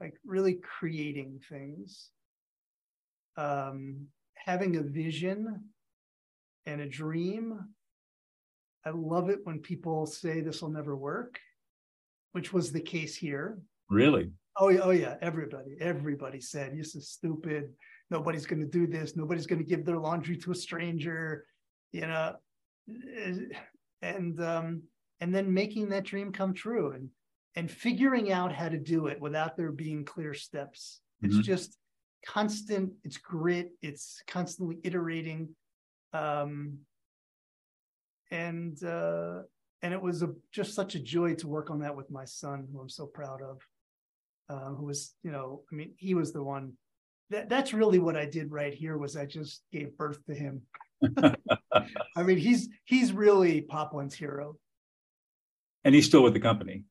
like 0.03 0.19
really 0.25 0.55
creating 0.55 1.39
things, 1.49 2.09
um, 3.37 4.05
having 4.35 4.75
a 4.75 4.81
vision 4.81 5.63
and 6.65 6.81
a 6.81 6.89
dream. 6.89 7.57
I 8.85 8.89
love 8.89 9.29
it 9.29 9.39
when 9.45 9.59
people 9.59 10.05
say 10.05 10.41
this 10.41 10.61
will 10.61 10.71
never 10.71 10.97
work, 10.97 11.39
which 12.33 12.51
was 12.51 12.73
the 12.73 12.81
case 12.81 13.15
here. 13.15 13.59
Really? 13.89 14.31
Oh 14.57 14.67
yeah, 14.67 14.81
oh 14.83 14.91
yeah, 14.91 15.15
everybody, 15.21 15.77
everybody 15.79 16.41
said 16.41 16.77
this 16.77 16.95
is 16.95 17.09
stupid. 17.09 17.71
Nobody's 18.11 18.45
going 18.45 18.61
to 18.61 18.67
do 18.67 18.85
this. 18.85 19.15
Nobody's 19.15 19.47
going 19.47 19.63
to 19.63 19.69
give 19.69 19.85
their 19.85 19.97
laundry 19.97 20.35
to 20.37 20.51
a 20.51 20.55
stranger. 20.55 21.45
you 21.93 22.01
know, 22.01 22.35
and 24.01 24.41
um, 24.41 24.81
and 25.21 25.33
then 25.33 25.53
making 25.53 25.89
that 25.89 26.03
dream 26.03 26.33
come 26.33 26.53
true 26.53 26.91
and 26.91 27.07
and 27.55 27.69
figuring 27.69 28.31
out 28.31 28.51
how 28.51 28.69
to 28.69 28.77
do 28.77 29.07
it 29.07 29.19
without 29.21 29.55
there 29.55 29.71
being 29.71 30.05
clear 30.05 30.33
steps. 30.33 31.01
It's 31.21 31.35
mm-hmm. 31.35 31.43
just 31.43 31.77
constant. 32.25 32.93
It's 33.03 33.17
grit. 33.17 33.71
It's 33.81 34.21
constantly 34.27 34.79
iterating, 34.83 35.49
um, 36.13 36.79
and 38.31 38.81
uh, 38.83 39.41
and 39.81 39.93
it 39.93 40.01
was 40.01 40.23
a, 40.23 40.31
just 40.51 40.73
such 40.73 40.95
a 40.95 40.99
joy 40.99 41.35
to 41.35 41.47
work 41.47 41.69
on 41.69 41.79
that 41.81 41.95
with 41.95 42.09
my 42.09 42.25
son, 42.25 42.67
who 42.71 42.79
I'm 42.79 42.89
so 42.89 43.05
proud 43.05 43.41
of. 43.41 43.59
Uh, 44.49 44.73
who 44.75 44.85
was, 44.85 45.15
you 45.23 45.31
know, 45.31 45.63
I 45.71 45.75
mean, 45.75 45.93
he 45.97 46.15
was 46.15 46.33
the 46.33 46.43
one. 46.43 46.73
That 47.29 47.49
that's 47.49 47.73
really 47.73 47.99
what 47.99 48.17
I 48.17 48.25
did 48.25 48.51
right 48.51 48.73
here. 48.73 48.97
Was 48.97 49.15
I 49.15 49.25
just 49.25 49.61
gave 49.71 49.97
birth 49.97 50.23
to 50.25 50.33
him. 50.33 50.63
I 52.15 52.23
mean, 52.23 52.37
he's 52.37 52.69
he's 52.83 53.13
really 53.13 53.61
Poplin's 53.61 54.13
hero. 54.13 54.57
And 55.85 55.93
he's 55.93 56.05
still 56.05 56.23
with 56.23 56.33
the 56.33 56.39
company. 56.39 56.83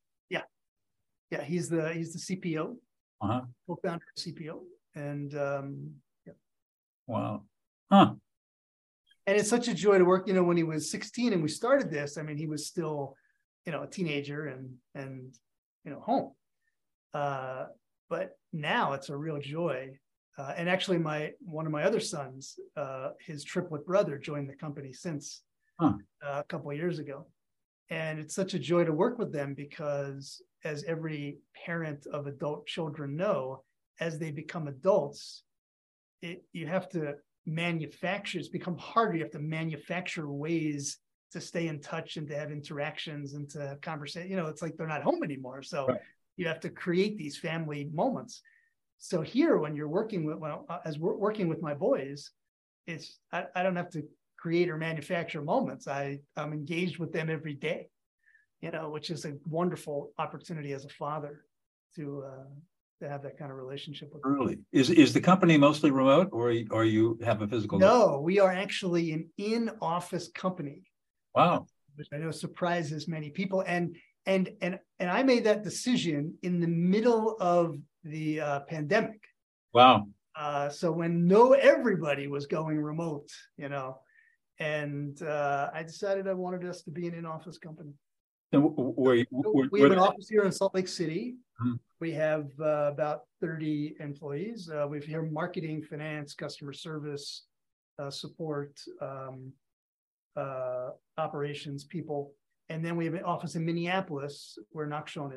Yeah. 1.32 1.42
He's 1.42 1.68
the 1.68 1.92
he's 1.92 2.12
the 2.12 2.36
CPO, 2.36 2.76
uh-huh. 3.20 3.40
co-founder 3.66 4.04
of 4.16 4.22
CPO, 4.22 4.60
and 4.94 5.34
um, 5.36 5.90
yeah. 6.26 6.34
Wow, 7.06 7.42
huh? 7.90 8.14
And 9.26 9.36
it's 9.36 9.50
such 9.50 9.68
a 9.68 9.74
joy 9.74 9.98
to 9.98 10.04
work. 10.04 10.28
You 10.28 10.34
know, 10.34 10.44
when 10.44 10.56
he 10.56 10.62
was 10.62 10.90
16 10.90 11.32
and 11.32 11.42
we 11.42 11.48
started 11.48 11.90
this, 11.90 12.18
I 12.18 12.22
mean, 12.22 12.36
he 12.36 12.46
was 12.46 12.66
still, 12.66 13.16
you 13.66 13.72
know, 13.72 13.82
a 13.82 13.86
teenager 13.88 14.46
and 14.46 14.74
and 14.94 15.34
you 15.84 15.90
know 15.90 16.00
home. 16.00 16.32
Uh, 17.14 17.66
but 18.08 18.36
now 18.52 18.92
it's 18.92 19.08
a 19.08 19.16
real 19.16 19.40
joy 19.40 19.92
uh, 20.38 20.54
and 20.56 20.68
actually, 20.68 20.98
my 20.98 21.32
one 21.40 21.66
of 21.66 21.72
my 21.72 21.84
other 21.84 22.00
sons, 22.00 22.58
uh, 22.76 23.10
his 23.24 23.44
triplet 23.44 23.84
brother, 23.84 24.18
joined 24.18 24.48
the 24.48 24.54
company 24.54 24.92
since 24.92 25.42
huh. 25.78 25.92
uh, 26.24 26.40
a 26.40 26.44
couple 26.44 26.70
of 26.70 26.76
years 26.76 26.98
ago, 26.98 27.26
and 27.90 28.18
it's 28.18 28.34
such 28.34 28.54
a 28.54 28.58
joy 28.58 28.84
to 28.84 28.92
work 28.92 29.18
with 29.18 29.30
them 29.30 29.52
because, 29.54 30.40
as 30.64 30.84
every 30.84 31.38
parent 31.66 32.06
of 32.06 32.26
adult 32.26 32.66
children 32.66 33.16
know, 33.16 33.62
as 34.00 34.18
they 34.18 34.30
become 34.30 34.68
adults, 34.68 35.44
it, 36.20 36.44
you 36.52 36.66
have 36.66 36.88
to 36.90 37.14
manufacture. 37.46 38.38
It's 38.38 38.48
become 38.48 38.78
harder. 38.78 39.16
You 39.16 39.22
have 39.22 39.32
to 39.32 39.38
manufacture 39.38 40.30
ways 40.30 40.98
to 41.32 41.40
stay 41.40 41.66
in 41.66 41.80
touch 41.80 42.16
and 42.16 42.28
to 42.28 42.38
have 42.38 42.52
interactions 42.52 43.34
and 43.34 43.48
to 43.50 43.60
have 43.60 43.80
conversation. 43.80 44.30
You 44.30 44.36
know, 44.36 44.46
it's 44.46 44.62
like 44.62 44.76
they're 44.76 44.86
not 44.86 45.02
home 45.02 45.22
anymore, 45.24 45.62
so 45.62 45.86
right. 45.86 46.00
you 46.36 46.46
have 46.46 46.60
to 46.60 46.70
create 46.70 47.16
these 47.16 47.36
family 47.36 47.90
moments 47.92 48.42
so 49.04 49.20
here, 49.20 49.58
when 49.58 49.74
you're 49.74 49.88
working 49.88 50.24
with, 50.24 50.38
well, 50.38 50.64
uh, 50.68 50.78
as 50.84 50.96
we're 50.96 51.16
working 51.16 51.48
with 51.48 51.60
my 51.60 51.74
boys, 51.74 52.30
it's 52.86 53.18
I, 53.32 53.46
I 53.56 53.64
don't 53.64 53.74
have 53.74 53.90
to 53.90 54.04
create 54.38 54.70
or 54.70 54.76
manufacture 54.76 55.42
moments. 55.42 55.88
I 55.88 56.20
I'm 56.36 56.52
engaged 56.52 56.98
with 56.98 57.12
them 57.12 57.28
every 57.28 57.54
day, 57.54 57.88
you 58.62 58.70
know, 58.70 58.88
which 58.88 59.10
is 59.10 59.24
a 59.24 59.34
wonderful 59.46 60.12
opportunity 60.18 60.72
as 60.72 60.84
a 60.84 60.88
father 60.88 61.44
to 61.96 62.24
uh, 62.26 62.44
to 63.00 63.08
have 63.08 63.22
that 63.24 63.36
kind 63.36 63.50
of 63.50 63.58
relationship 63.58 64.10
with. 64.12 64.22
Really, 64.24 64.54
them. 64.54 64.66
is 64.72 64.88
is 64.88 65.12
the 65.12 65.20
company 65.20 65.58
mostly 65.58 65.90
remote, 65.90 66.28
or 66.32 66.54
or 66.70 66.84
you 66.84 67.18
have 67.24 67.42
a 67.42 67.48
physical? 67.48 67.78
No, 67.78 68.20
we 68.24 68.38
are 68.38 68.52
actually 68.52 69.12
an 69.12 69.28
in-office 69.36 70.30
company. 70.34 70.82
Wow, 71.34 71.66
which 71.96 72.08
I 72.12 72.18
know 72.18 72.30
surprises 72.30 73.08
many 73.08 73.30
people, 73.30 73.64
and 73.66 73.96
and 74.26 74.50
and 74.60 74.78
and 75.00 75.10
I 75.10 75.24
made 75.24 75.44
that 75.44 75.64
decision 75.64 76.34
in 76.42 76.60
the 76.60 76.68
middle 76.68 77.36
of 77.40 77.76
the 78.04 78.40
uh, 78.40 78.60
pandemic. 78.60 79.20
Wow. 79.74 80.06
Uh, 80.34 80.68
so 80.70 80.90
when 80.90 81.26
no 81.26 81.52
everybody 81.52 82.26
was 82.26 82.46
going 82.46 82.78
remote, 82.78 83.28
you 83.58 83.68
know, 83.68 83.98
and 84.58 85.20
uh, 85.22 85.68
I 85.74 85.82
decided 85.82 86.26
I 86.26 86.32
wanted 86.32 86.64
us 86.64 86.82
to 86.84 86.90
be 86.90 87.06
an 87.06 87.14
in-office 87.14 87.58
company. 87.58 87.92
And 88.52 88.62
where, 88.62 89.24
where, 89.30 89.68
we 89.70 89.80
have 89.80 89.92
an 89.92 89.98
office 89.98 90.28
here 90.28 90.42
in 90.42 90.52
Salt 90.52 90.74
Lake 90.74 90.88
City. 90.88 91.36
Hmm. 91.58 91.74
We 92.00 92.12
have 92.12 92.50
uh, 92.60 92.90
about 92.92 93.22
30 93.40 93.96
employees. 94.00 94.68
Uh, 94.68 94.86
we 94.88 94.98
have 94.98 95.06
here 95.06 95.22
marketing, 95.22 95.82
finance, 95.82 96.34
customer 96.34 96.72
service, 96.72 97.44
uh, 97.98 98.10
support, 98.10 98.80
um, 99.00 99.52
uh, 100.36 100.90
operations 101.18 101.84
people. 101.84 102.32
And 102.68 102.84
then 102.84 102.96
we 102.96 103.04
have 103.04 103.14
an 103.14 103.24
office 103.24 103.54
in 103.54 103.64
Minneapolis 103.64 104.58
where 104.70 104.86
Nachshon 104.86 105.32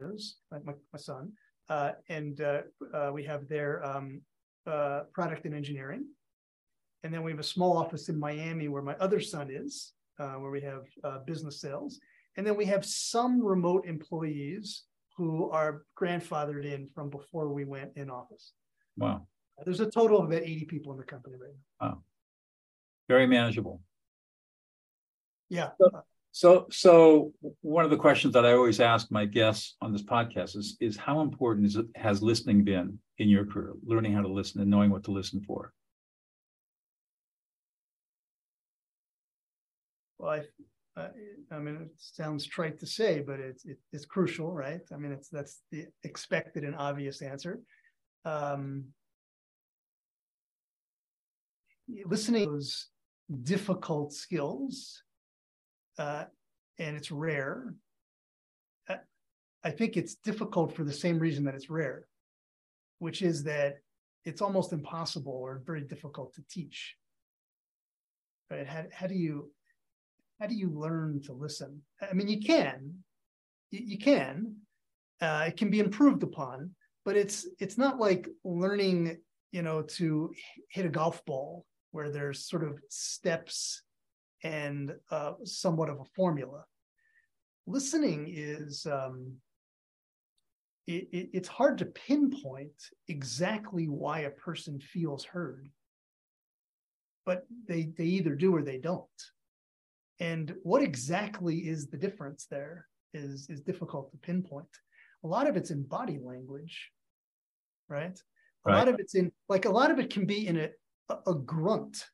is, 0.00 0.36
my, 0.50 0.58
my 0.64 0.98
son 0.98 1.32
uh, 1.68 1.92
and 2.08 2.40
uh, 2.40 2.62
uh, 2.94 3.10
we 3.12 3.24
have 3.24 3.48
their 3.48 3.84
um, 3.84 4.20
uh, 4.66 5.02
product 5.12 5.44
and 5.44 5.54
engineering. 5.54 6.06
And 7.02 7.12
then 7.12 7.22
we 7.22 7.30
have 7.30 7.40
a 7.40 7.44
small 7.44 7.76
office 7.76 8.08
in 8.08 8.18
Miami 8.18 8.68
where 8.68 8.82
my 8.82 8.94
other 8.94 9.20
son 9.20 9.48
is, 9.50 9.92
uh, 10.18 10.34
where 10.34 10.50
we 10.50 10.60
have 10.60 10.82
uh, 11.04 11.18
business 11.26 11.60
sales. 11.60 12.00
And 12.36 12.46
then 12.46 12.56
we 12.56 12.66
have 12.66 12.84
some 12.84 13.42
remote 13.42 13.86
employees 13.86 14.84
who 15.16 15.50
are 15.50 15.84
grandfathered 15.98 16.64
in 16.64 16.88
from 16.94 17.08
before 17.08 17.52
we 17.52 17.64
went 17.64 17.92
in 17.96 18.10
office. 18.10 18.52
Wow. 18.96 19.26
There's 19.64 19.80
a 19.80 19.90
total 19.90 20.18
of 20.18 20.26
about 20.26 20.42
80 20.42 20.66
people 20.66 20.92
in 20.92 20.98
the 20.98 21.04
company 21.04 21.36
right 21.40 21.54
now. 21.80 21.88
Wow. 21.88 22.02
Very 23.08 23.26
manageable. 23.26 23.80
Yeah. 25.48 25.70
So, 26.32 26.66
so 26.70 27.32
one 27.62 27.86
of 27.86 27.90
the 27.90 27.96
questions 27.96 28.34
that 28.34 28.44
I 28.44 28.52
always 28.52 28.80
ask 28.80 29.10
my 29.10 29.24
guests 29.24 29.76
on 29.80 29.92
this 29.92 30.02
podcast 30.02 30.54
is, 30.56 30.76
is 30.80 30.96
how 30.96 31.22
important 31.22 31.66
is 31.66 31.76
it, 31.76 31.86
has 31.94 32.22
listening 32.22 32.62
been 32.62 32.98
in 33.16 33.30
your 33.30 33.46
career, 33.46 33.72
learning 33.82 34.12
how 34.12 34.20
to 34.20 34.28
listen 34.28 34.60
and 34.60 34.70
knowing 34.70 34.90
what 34.90 35.04
to 35.04 35.12
listen 35.12 35.40
for? 35.40 35.72
I, 40.28 40.42
I 41.50 41.58
mean, 41.58 41.76
it 41.76 41.90
sounds 41.96 42.46
trite 42.46 42.78
to 42.80 42.86
say, 42.86 43.20
but 43.20 43.38
it's 43.38 43.64
it, 43.64 43.78
it's 43.92 44.06
crucial, 44.06 44.52
right? 44.52 44.80
I 44.92 44.96
mean, 44.96 45.12
it's 45.12 45.28
that's 45.28 45.60
the 45.70 45.86
expected 46.04 46.64
and 46.64 46.74
obvious 46.76 47.20
answer. 47.22 47.60
Um, 48.24 48.86
listening 52.06 52.46
those 52.46 52.88
difficult 53.42 54.12
skills 54.12 55.02
uh, 55.98 56.24
and 56.78 56.96
it's 56.96 57.10
rare. 57.10 57.74
Uh, 58.88 58.96
I 59.64 59.70
think 59.70 59.96
it's 59.96 60.16
difficult 60.16 60.74
for 60.74 60.84
the 60.84 60.92
same 60.92 61.18
reason 61.18 61.44
that 61.44 61.54
it's 61.54 61.70
rare, 61.70 62.06
which 62.98 63.22
is 63.22 63.44
that 63.44 63.76
it's 64.24 64.42
almost 64.42 64.72
impossible 64.72 65.32
or 65.32 65.62
very 65.64 65.82
difficult 65.82 66.34
to 66.34 66.42
teach. 66.50 66.96
Right? 68.50 68.66
How, 68.66 68.84
how 68.92 69.06
do 69.06 69.14
you 69.14 69.50
how 70.40 70.46
do 70.46 70.54
you 70.54 70.70
learn 70.70 71.22
to 71.22 71.32
listen? 71.32 71.82
I 72.02 72.12
mean, 72.12 72.28
you 72.28 72.40
can, 72.40 72.94
you, 73.70 73.98
can. 73.98 74.56
Uh, 75.20 75.44
it 75.48 75.56
can 75.56 75.70
be 75.70 75.80
improved 75.80 76.22
upon, 76.22 76.70
but 77.04 77.16
it's 77.16 77.46
it's 77.58 77.78
not 77.78 77.98
like 77.98 78.28
learning, 78.44 79.16
you 79.52 79.62
know, 79.62 79.82
to 79.82 80.32
hit 80.68 80.84
a 80.84 80.90
golf 80.90 81.24
ball 81.24 81.64
where 81.92 82.10
there's 82.10 82.48
sort 82.48 82.64
of 82.64 82.78
steps 82.90 83.82
and 84.44 84.92
uh, 85.10 85.32
somewhat 85.44 85.88
of 85.88 86.00
a 86.00 86.04
formula. 86.14 86.64
Listening 87.66 88.30
is 88.30 88.86
um, 88.86 89.32
it, 90.86 91.08
it, 91.12 91.30
it's 91.32 91.48
hard 91.48 91.78
to 91.78 91.86
pinpoint 91.86 92.90
exactly 93.08 93.88
why 93.88 94.20
a 94.20 94.30
person 94.30 94.78
feels 94.80 95.24
heard, 95.24 95.70
but 97.24 97.46
they 97.66 97.84
they 97.96 98.04
either 98.04 98.34
do 98.34 98.54
or 98.54 98.62
they 98.62 98.78
don't. 98.78 99.08
And 100.20 100.54
what 100.62 100.82
exactly 100.82 101.58
is 101.58 101.88
the 101.88 101.98
difference 101.98 102.46
there 102.50 102.86
is 103.12 103.48
is 103.48 103.60
difficult 103.60 104.10
to 104.10 104.18
pinpoint. 104.18 104.68
A 105.24 105.26
lot 105.26 105.48
of 105.48 105.56
it's 105.56 105.70
in 105.70 105.82
body 105.82 106.18
language, 106.22 106.90
right? 107.88 108.18
A 108.66 108.70
right. 108.70 108.78
lot 108.78 108.88
of 108.88 108.98
it's 108.98 109.14
in 109.14 109.32
like 109.48 109.64
a 109.64 109.70
lot 109.70 109.90
of 109.90 109.98
it 109.98 110.10
can 110.10 110.26
be 110.26 110.46
in 110.46 110.56
a 110.58 110.70
a, 111.08 111.30
a 111.30 111.34
grunt, 111.34 112.04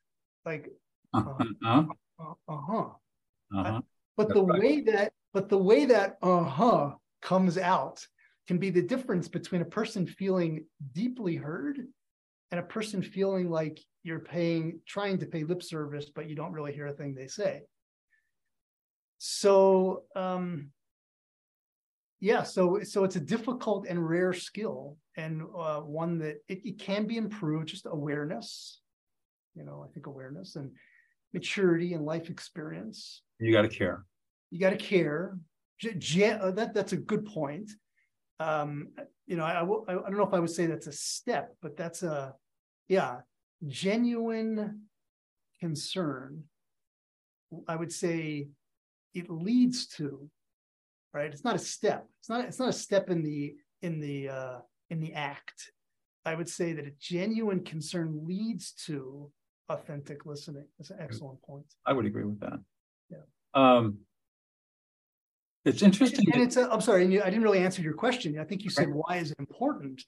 like 0.45 0.69
uh-huh. 1.13 1.83
Uh, 2.19 2.33
uh 2.47 2.57
huh. 2.57 2.89
Uh-huh. 3.55 3.81
But 4.17 4.33
the 4.33 4.43
right. 4.43 4.59
way 4.59 4.81
that 4.81 5.13
but 5.33 5.49
the 5.49 5.57
way 5.57 5.85
that 5.85 6.17
uh 6.21 6.43
huh 6.43 6.91
comes 7.21 7.57
out 7.57 8.05
can 8.47 8.57
be 8.57 8.69
the 8.69 8.81
difference 8.81 9.27
between 9.27 9.61
a 9.61 9.65
person 9.65 10.05
feeling 10.05 10.65
deeply 10.91 11.35
heard 11.35 11.79
and 12.51 12.59
a 12.59 12.63
person 12.63 13.01
feeling 13.01 13.49
like 13.49 13.79
you're 14.03 14.19
paying 14.19 14.79
trying 14.85 15.17
to 15.17 15.25
pay 15.25 15.43
lip 15.43 15.63
service 15.63 16.11
but 16.13 16.29
you 16.29 16.35
don't 16.35 16.51
really 16.51 16.73
hear 16.73 16.87
a 16.87 16.93
thing 16.93 17.15
they 17.15 17.27
say 17.27 17.61
so 19.25 20.03
um 20.15 20.69
yeah 22.19 22.43
so 22.43 22.79
so 22.83 23.03
it's 23.03 23.15
a 23.15 23.19
difficult 23.19 23.85
and 23.87 24.07
rare 24.07 24.33
skill 24.33 24.97
and 25.17 25.41
uh, 25.57 25.79
one 25.79 26.17
that 26.17 26.37
it, 26.47 26.61
it 26.65 26.79
can 26.79 27.05
be 27.05 27.17
improved 27.17 27.67
just 27.67 27.85
awareness 27.85 28.81
you 29.55 29.63
know 29.63 29.85
i 29.87 29.91
think 29.93 30.07
awareness 30.07 30.55
and 30.55 30.71
maturity 31.33 31.93
and 31.93 32.05
life 32.05 32.29
experience. 32.29 33.23
You 33.39 33.51
got 33.51 33.63
to 33.63 33.67
care. 33.67 34.05
You 34.51 34.59
got 34.59 34.69
to 34.69 34.77
care. 34.77 35.37
Uh, 35.83 36.51
that 36.51 36.73
that's 36.73 36.93
a 36.93 36.97
good 36.97 37.25
point. 37.25 37.71
Um, 38.39 38.89
you 39.25 39.35
know, 39.35 39.43
I, 39.43 39.61
I, 39.61 39.91
I 39.91 40.09
don't 40.09 40.17
know 40.17 40.27
if 40.27 40.33
I 40.33 40.39
would 40.39 40.49
say 40.49 40.65
that's 40.65 40.87
a 40.87 40.91
step, 40.91 41.55
but 41.61 41.75
that's 41.75 42.03
a 42.03 42.33
yeah, 42.87 43.17
genuine 43.67 44.83
concern, 45.59 46.43
I 47.67 47.75
would 47.75 47.91
say 47.91 48.47
it 49.13 49.29
leads 49.29 49.87
to, 49.87 50.29
right? 51.13 51.31
It's 51.31 51.43
not 51.43 51.55
a 51.55 51.59
step. 51.59 52.07
It's 52.19 52.29
not. 52.29 52.45
It's 52.45 52.59
not 52.59 52.69
a 52.69 52.73
step 52.73 53.09
in 53.09 53.23
the 53.23 53.55
in 53.81 53.99
the 53.99 54.29
uh, 54.29 54.57
in 54.89 54.99
the 54.99 55.13
act. 55.13 55.71
I 56.25 56.35
would 56.35 56.49
say 56.49 56.73
that 56.73 56.87
a 56.87 56.91
genuine 56.99 57.63
concern 57.63 58.21
leads 58.25 58.71
to 58.85 59.29
authentic 59.69 60.25
listening. 60.25 60.65
That's 60.77 60.91
an 60.91 60.97
excellent 60.99 61.41
point. 61.41 61.65
I 61.85 61.93
would 61.93 62.05
agree 62.05 62.23
with 62.23 62.39
that. 62.39 62.59
Yeah. 63.09 63.17
Um, 63.53 63.99
it's 65.65 65.81
interesting. 65.81 66.25
And, 66.27 66.35
and 66.35 66.43
it's. 66.43 66.57
I'm 66.57 66.81
sorry, 66.81 67.03
I 67.21 67.29
didn't 67.29 67.43
really 67.43 67.59
answer 67.59 67.81
your 67.81 67.93
question. 67.93 68.37
I 68.39 68.43
think 68.43 68.63
you 68.63 68.69
said 68.69 68.89
why 68.89 69.17
is 69.17 69.31
it 69.31 69.39
important? 69.39 70.03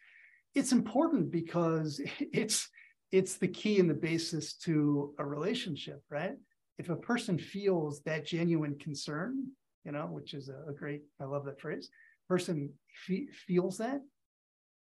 It's 0.53 0.71
important 0.71 1.31
because 1.31 2.01
it's 2.19 2.69
it's 3.11 3.37
the 3.37 3.47
key 3.47 3.79
and 3.79 3.89
the 3.89 3.93
basis 3.93 4.53
to 4.53 5.13
a 5.17 5.25
relationship, 5.25 6.01
right? 6.09 6.33
If 6.77 6.89
a 6.89 6.95
person 6.95 7.37
feels 7.37 8.01
that 8.01 8.25
genuine 8.25 8.77
concern, 8.77 9.47
you 9.83 9.91
know, 9.91 10.07
which 10.07 10.33
is 10.33 10.49
a, 10.49 10.69
a 10.69 10.73
great, 10.73 11.03
I 11.21 11.25
love 11.25 11.45
that 11.45 11.61
phrase. 11.61 11.89
Person 12.27 12.73
fe- 13.07 13.27
feels 13.47 13.77
that, 13.77 14.01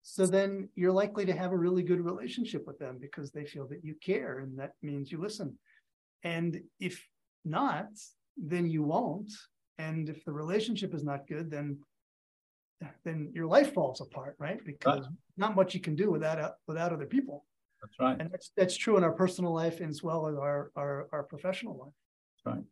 so 0.07 0.27
then 0.27 0.69
you're 0.75 0.91
likely 0.91 1.25
to 1.25 1.33
have 1.33 1.51
a 1.51 1.57
really 1.57 1.81
good 1.81 1.99
relationship 1.99 2.67
with 2.67 2.77
them 2.77 2.99
because 3.01 3.31
they 3.31 3.43
feel 3.43 3.67
that 3.69 3.83
you 3.83 3.95
care 4.05 4.37
and 4.37 4.57
that 4.59 4.73
means 4.83 5.11
you 5.11 5.19
listen. 5.19 5.57
And 6.23 6.61
if 6.79 7.03
not, 7.43 7.87
then 8.37 8.69
you 8.69 8.83
won't. 8.83 9.31
And 9.79 10.07
if 10.07 10.23
the 10.23 10.31
relationship 10.31 10.93
is 10.93 11.03
not 11.03 11.27
good, 11.27 11.49
then 11.49 11.79
then 13.03 13.31
your 13.33 13.47
life 13.47 13.73
falls 13.73 13.99
apart, 13.99 14.35
right? 14.37 14.59
Because 14.63 15.01
right. 15.01 15.09
not 15.37 15.55
much 15.55 15.73
you 15.73 15.79
can 15.79 15.95
do 15.95 16.11
without 16.11 16.53
without 16.67 16.93
other 16.93 17.07
people. 17.07 17.43
That's 17.85 17.99
right. 17.99 18.17
And 18.19 18.31
that's 18.31 18.51
that's 18.57 18.75
true 18.75 18.97
in 18.97 19.03
our 19.03 19.11
personal 19.11 19.53
life 19.53 19.79
as 19.79 20.01
well 20.01 20.27
as 20.27 20.35
our 20.35 20.71
our, 20.75 21.07
our 21.11 21.23
professional 21.23 21.77
life. 21.77 21.93
That's 22.43 22.55
right. 22.55 22.63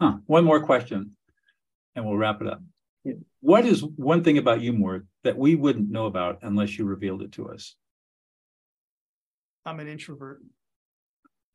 Huh. 0.00 0.18
One 0.26 0.44
more 0.44 0.64
question, 0.64 1.16
and 1.94 2.04
we'll 2.04 2.16
wrap 2.16 2.40
it 2.40 2.46
up. 2.46 2.62
What 3.40 3.66
is 3.66 3.82
one 3.82 4.22
thing 4.22 4.38
about 4.38 4.60
you, 4.60 4.72
Mort, 4.72 5.06
that 5.24 5.36
we 5.36 5.56
wouldn't 5.56 5.90
know 5.90 6.06
about 6.06 6.38
unless 6.42 6.78
you 6.78 6.84
revealed 6.84 7.22
it 7.22 7.32
to 7.32 7.48
us? 7.48 7.74
I'm 9.66 9.80
an 9.80 9.88
introvert. 9.88 10.40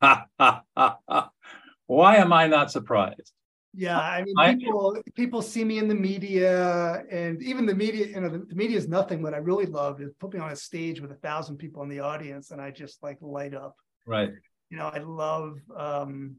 Why 0.00 2.16
am 2.16 2.32
I 2.34 2.46
not 2.46 2.70
surprised? 2.70 3.32
Yeah, 3.74 3.98
I 3.98 4.24
mean, 4.24 4.58
people 4.58 4.96
people 5.14 5.42
see 5.42 5.62
me 5.64 5.78
in 5.78 5.88
the 5.88 5.94
media, 5.94 7.04
and 7.10 7.40
even 7.42 7.66
the 7.66 7.74
media. 7.74 8.06
You 8.06 8.20
know, 8.20 8.28
the, 8.28 8.38
the 8.38 8.54
media 8.54 8.76
is 8.76 8.88
nothing. 8.88 9.22
What 9.22 9.34
I 9.34 9.38
really 9.38 9.66
love 9.66 10.00
is 10.00 10.12
put 10.18 10.32
me 10.32 10.40
on 10.40 10.50
a 10.50 10.56
stage 10.56 11.00
with 11.00 11.12
a 11.12 11.16
thousand 11.16 11.58
people 11.58 11.82
in 11.82 11.88
the 11.88 12.00
audience, 12.00 12.50
and 12.50 12.60
I 12.60 12.70
just 12.70 13.02
like 13.02 13.18
light 13.20 13.54
up. 13.54 13.76
Right. 14.06 14.30
You 14.70 14.78
know, 14.78 14.86
I 14.86 14.98
love 14.98 15.58
um, 15.76 16.36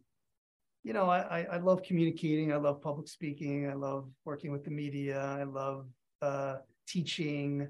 you 0.84 0.94
know, 0.94 1.10
I, 1.10 1.46
I 1.52 1.58
love 1.58 1.84
communicating. 1.84 2.54
I 2.54 2.56
love 2.56 2.82
public 2.82 3.08
speaking. 3.08 3.70
I 3.70 3.74
love 3.74 4.10
working 4.26 4.52
with 4.52 4.64
the 4.64 4.72
media. 4.72 5.20
I 5.20 5.44
love 5.44 5.88
uh, 6.22 6.56
teaching, 6.88 7.68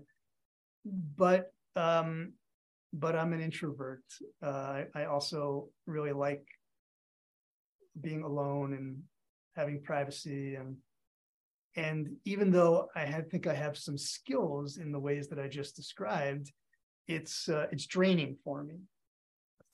but 1.17 1.51
um, 1.75 2.33
but 2.93 3.15
I'm 3.15 3.33
an 3.33 3.41
introvert. 3.41 4.03
Uh, 4.41 4.47
I, 4.47 4.85
I 4.95 5.05
also 5.05 5.69
really 5.85 6.11
like 6.11 6.45
being 7.99 8.23
alone 8.23 8.73
and 8.73 9.01
having 9.59 9.81
privacy 9.81 10.55
and 10.55 10.77
and 11.75 12.15
even 12.25 12.51
though 12.51 12.89
I 12.95 13.01
have, 13.01 13.29
think 13.29 13.45
I 13.45 13.53
have 13.53 13.77
some 13.77 13.97
skills 13.97 14.77
in 14.77 14.91
the 14.91 14.99
ways 14.99 15.27
that 15.29 15.39
I 15.39 15.47
just 15.47 15.75
described, 15.75 16.51
it's 17.07 17.47
uh, 17.47 17.67
it's 17.71 17.85
draining 17.85 18.37
for 18.43 18.63
me. 18.63 18.79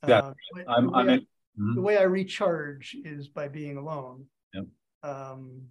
Yeah, 0.05 0.19
uh, 0.19 0.33
I'm, 0.67 0.93
I'm 0.93 1.09
in, 1.09 1.25
Mm-hmm. 1.59 1.75
The 1.75 1.81
way 1.81 1.97
I 1.97 2.03
recharge 2.03 2.95
is 3.05 3.27
by 3.27 3.47
being 3.47 3.77
alone. 3.77 4.25
Yep. 4.53 4.65
Um, 5.03 5.61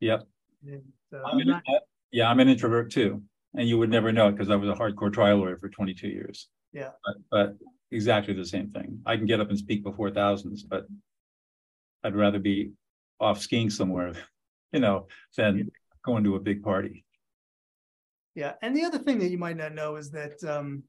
yep. 0.00 0.26
And, 0.66 0.82
uh, 1.14 1.22
I'm 1.24 1.46
not... 1.46 1.62
yeah, 2.10 2.30
I'm 2.30 2.40
an 2.40 2.48
introvert 2.48 2.90
too, 2.90 3.22
and 3.54 3.68
you 3.68 3.78
would 3.78 3.90
never 3.90 4.12
know 4.12 4.28
it 4.28 4.32
because 4.32 4.50
I 4.50 4.56
was 4.56 4.70
a 4.70 4.74
hardcore 4.74 5.12
trial 5.12 5.38
lawyer 5.38 5.58
for 5.58 5.68
22 5.68 6.08
years. 6.08 6.48
Yeah. 6.72 6.90
But, 7.04 7.16
but 7.30 7.56
exactly 7.90 8.34
the 8.34 8.46
same 8.46 8.70
thing. 8.70 9.00
I 9.04 9.16
can 9.16 9.26
get 9.26 9.40
up 9.40 9.50
and 9.50 9.58
speak 9.58 9.84
before 9.84 10.10
thousands, 10.10 10.62
but 10.62 10.86
I'd 12.02 12.16
rather 12.16 12.38
be 12.38 12.72
off 13.20 13.40
skiing 13.40 13.70
somewhere, 13.70 14.12
you 14.72 14.80
know, 14.80 15.06
than 15.36 15.70
going 16.04 16.24
to 16.24 16.36
a 16.36 16.40
big 16.40 16.62
party. 16.62 17.04
Yeah, 18.34 18.52
and 18.62 18.76
the 18.76 18.84
other 18.84 18.98
thing 18.98 19.18
that 19.18 19.30
you 19.30 19.38
might 19.38 19.56
not 19.56 19.74
know 19.74 19.96
is 19.96 20.10
that 20.12 20.42
um, 20.44 20.84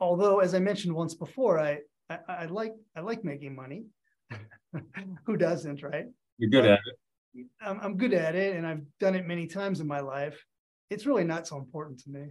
although, 0.00 0.40
as 0.40 0.54
I 0.54 0.58
mentioned 0.58 0.94
once 0.94 1.14
before, 1.14 1.58
I 1.58 1.78
I, 2.10 2.18
I 2.28 2.46
like 2.46 2.74
I 2.96 3.00
like 3.00 3.24
making 3.24 3.54
money. 3.54 3.84
Who 5.26 5.36
doesn't, 5.36 5.82
right? 5.82 6.06
You're 6.38 6.50
good 6.50 6.64
but 6.64 6.70
at 6.70 6.80
it. 6.84 7.46
I'm, 7.60 7.80
I'm 7.80 7.96
good 7.96 8.12
at 8.12 8.34
it, 8.34 8.56
and 8.56 8.66
I've 8.66 8.82
done 8.98 9.14
it 9.14 9.26
many 9.26 9.46
times 9.46 9.80
in 9.80 9.86
my 9.86 10.00
life. 10.00 10.44
It's 10.90 11.06
really 11.06 11.24
not 11.24 11.46
so 11.46 11.56
important 11.56 12.00
to 12.00 12.10
me. 12.10 12.22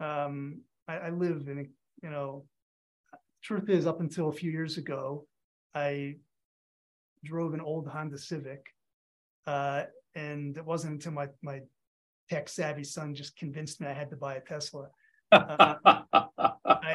Um, 0.00 0.60
I, 0.86 0.96
I 0.98 1.10
live 1.10 1.48
in, 1.48 1.68
you 2.02 2.10
know, 2.10 2.44
truth 3.42 3.68
is, 3.68 3.86
up 3.86 4.00
until 4.00 4.28
a 4.28 4.32
few 4.32 4.50
years 4.52 4.78
ago, 4.78 5.26
I 5.74 6.16
drove 7.24 7.54
an 7.54 7.60
old 7.60 7.88
Honda 7.88 8.18
Civic, 8.18 8.66
uh, 9.46 9.84
and 10.14 10.56
it 10.56 10.64
wasn't 10.64 10.94
until 10.94 11.12
my 11.12 11.28
my 11.42 11.60
tech 12.30 12.48
savvy 12.48 12.84
son 12.84 13.14
just 13.14 13.36
convinced 13.36 13.80
me 13.80 13.86
I 13.86 13.92
had 13.92 14.10
to 14.10 14.16
buy 14.16 14.36
a 14.36 14.40
Tesla. 14.40 14.88
Uh, 15.32 15.74
I, 16.64 16.94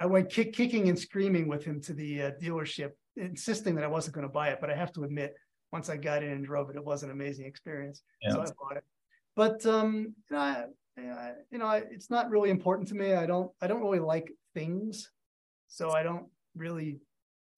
I 0.00 0.06
went 0.06 0.30
kick, 0.30 0.52
kicking 0.52 0.88
and 0.88 0.98
screaming 0.98 1.48
with 1.48 1.64
him 1.64 1.80
to 1.82 1.94
the 1.94 2.22
uh, 2.22 2.30
dealership, 2.42 2.92
insisting 3.16 3.74
that 3.76 3.84
I 3.84 3.88
wasn't 3.88 4.14
going 4.14 4.26
to 4.26 4.32
buy 4.32 4.48
it. 4.48 4.58
But 4.60 4.70
I 4.70 4.74
have 4.74 4.92
to 4.94 5.04
admit, 5.04 5.34
once 5.72 5.88
I 5.88 5.96
got 5.96 6.22
in 6.22 6.30
and 6.30 6.44
drove 6.44 6.70
it, 6.70 6.76
it 6.76 6.84
was 6.84 7.02
an 7.02 7.10
amazing 7.10 7.46
experience. 7.46 8.02
Yeah. 8.22 8.32
So 8.32 8.40
I 8.40 8.46
bought 8.58 8.76
it. 8.76 8.84
But 9.34 9.64
um, 9.66 10.14
you 10.30 10.36
know, 10.36 10.38
I, 10.38 10.64
you 11.50 11.58
know, 11.58 11.66
I, 11.66 11.82
it's 11.90 12.10
not 12.10 12.30
really 12.30 12.50
important 12.50 12.88
to 12.88 12.94
me. 12.94 13.14
I 13.14 13.26
don't, 13.26 13.50
I 13.60 13.66
don't 13.66 13.82
really 13.82 13.98
like 13.98 14.32
things, 14.54 15.10
so 15.68 15.90
I 15.90 16.02
don't 16.02 16.26
really 16.56 16.98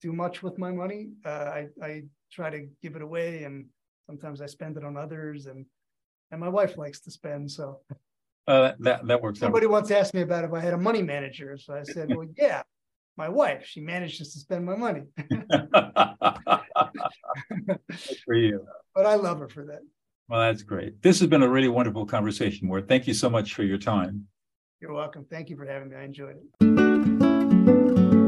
do 0.01 0.13
much 0.13 0.43
with 0.43 0.59
my 0.59 0.71
money. 0.71 1.11
Uh, 1.25 1.29
I, 1.29 1.67
I 1.83 2.03
try 2.33 2.51
to 2.51 2.67
give 2.83 2.97
it 2.97 3.03
away, 3.03 3.45
and 3.45 3.67
sometimes 4.07 4.41
I 4.41 4.47
spend 4.47 4.77
it 4.77 4.85
on 4.85 4.97
others, 4.97 5.47
and 5.47 5.67
and 6.31 6.41
my 6.41 6.49
wife 6.49 6.77
likes 6.77 7.01
to 7.01 7.11
spend, 7.11 7.51
so 7.51 7.81
uh, 8.47 8.73
that 8.81 9.07
that 9.07 9.23
works. 9.23 9.41
Somebody 9.41 9.67
out. 9.67 9.73
once 9.73 9.91
asked 9.91 10.15
me 10.15 10.23
about 10.23 10.45
if 10.45 10.53
I 10.53 10.61
had 10.61 10.75
a 10.75 10.79
money 10.79 11.03
manager, 11.03 11.57
so 11.59 11.75
I 11.75 11.83
said, 11.83 12.15
"Well, 12.15 12.27
yeah, 12.37 12.63
my 13.17 13.29
wife. 13.29 13.67
She 13.67 13.81
manages 13.81 14.33
to 14.33 14.39
spend 14.39 14.65
my 14.65 14.77
money." 14.77 15.03
for 18.25 18.35
you. 18.35 18.67
But 18.95 19.07
I 19.07 19.15
love 19.15 19.41
her 19.41 19.49
for 19.49 19.65
that. 19.67 19.81
Well, 20.29 20.41
that's 20.41 20.63
great. 20.63 21.03
This 21.03 21.21
has 21.21 21.29
been 21.29 21.43
a 21.43 21.49
really 21.49 21.69
wonderful 21.69 22.05
conversation, 22.05 22.69
Mort. 22.69 22.89
Thank 22.89 23.07
you 23.07 23.15
so 23.15 23.31
much 23.31 23.55
for 23.55 23.63
your 23.63 23.79
time. 23.79 24.27
You're 24.81 24.93
welcome. 24.93 25.25
Thank 25.31 25.49
you 25.49 25.57
for 25.57 25.67
having 25.67 25.89
me. 25.89 25.97
I 25.97 26.05
enjoyed 26.05 26.37
it. 26.61 28.28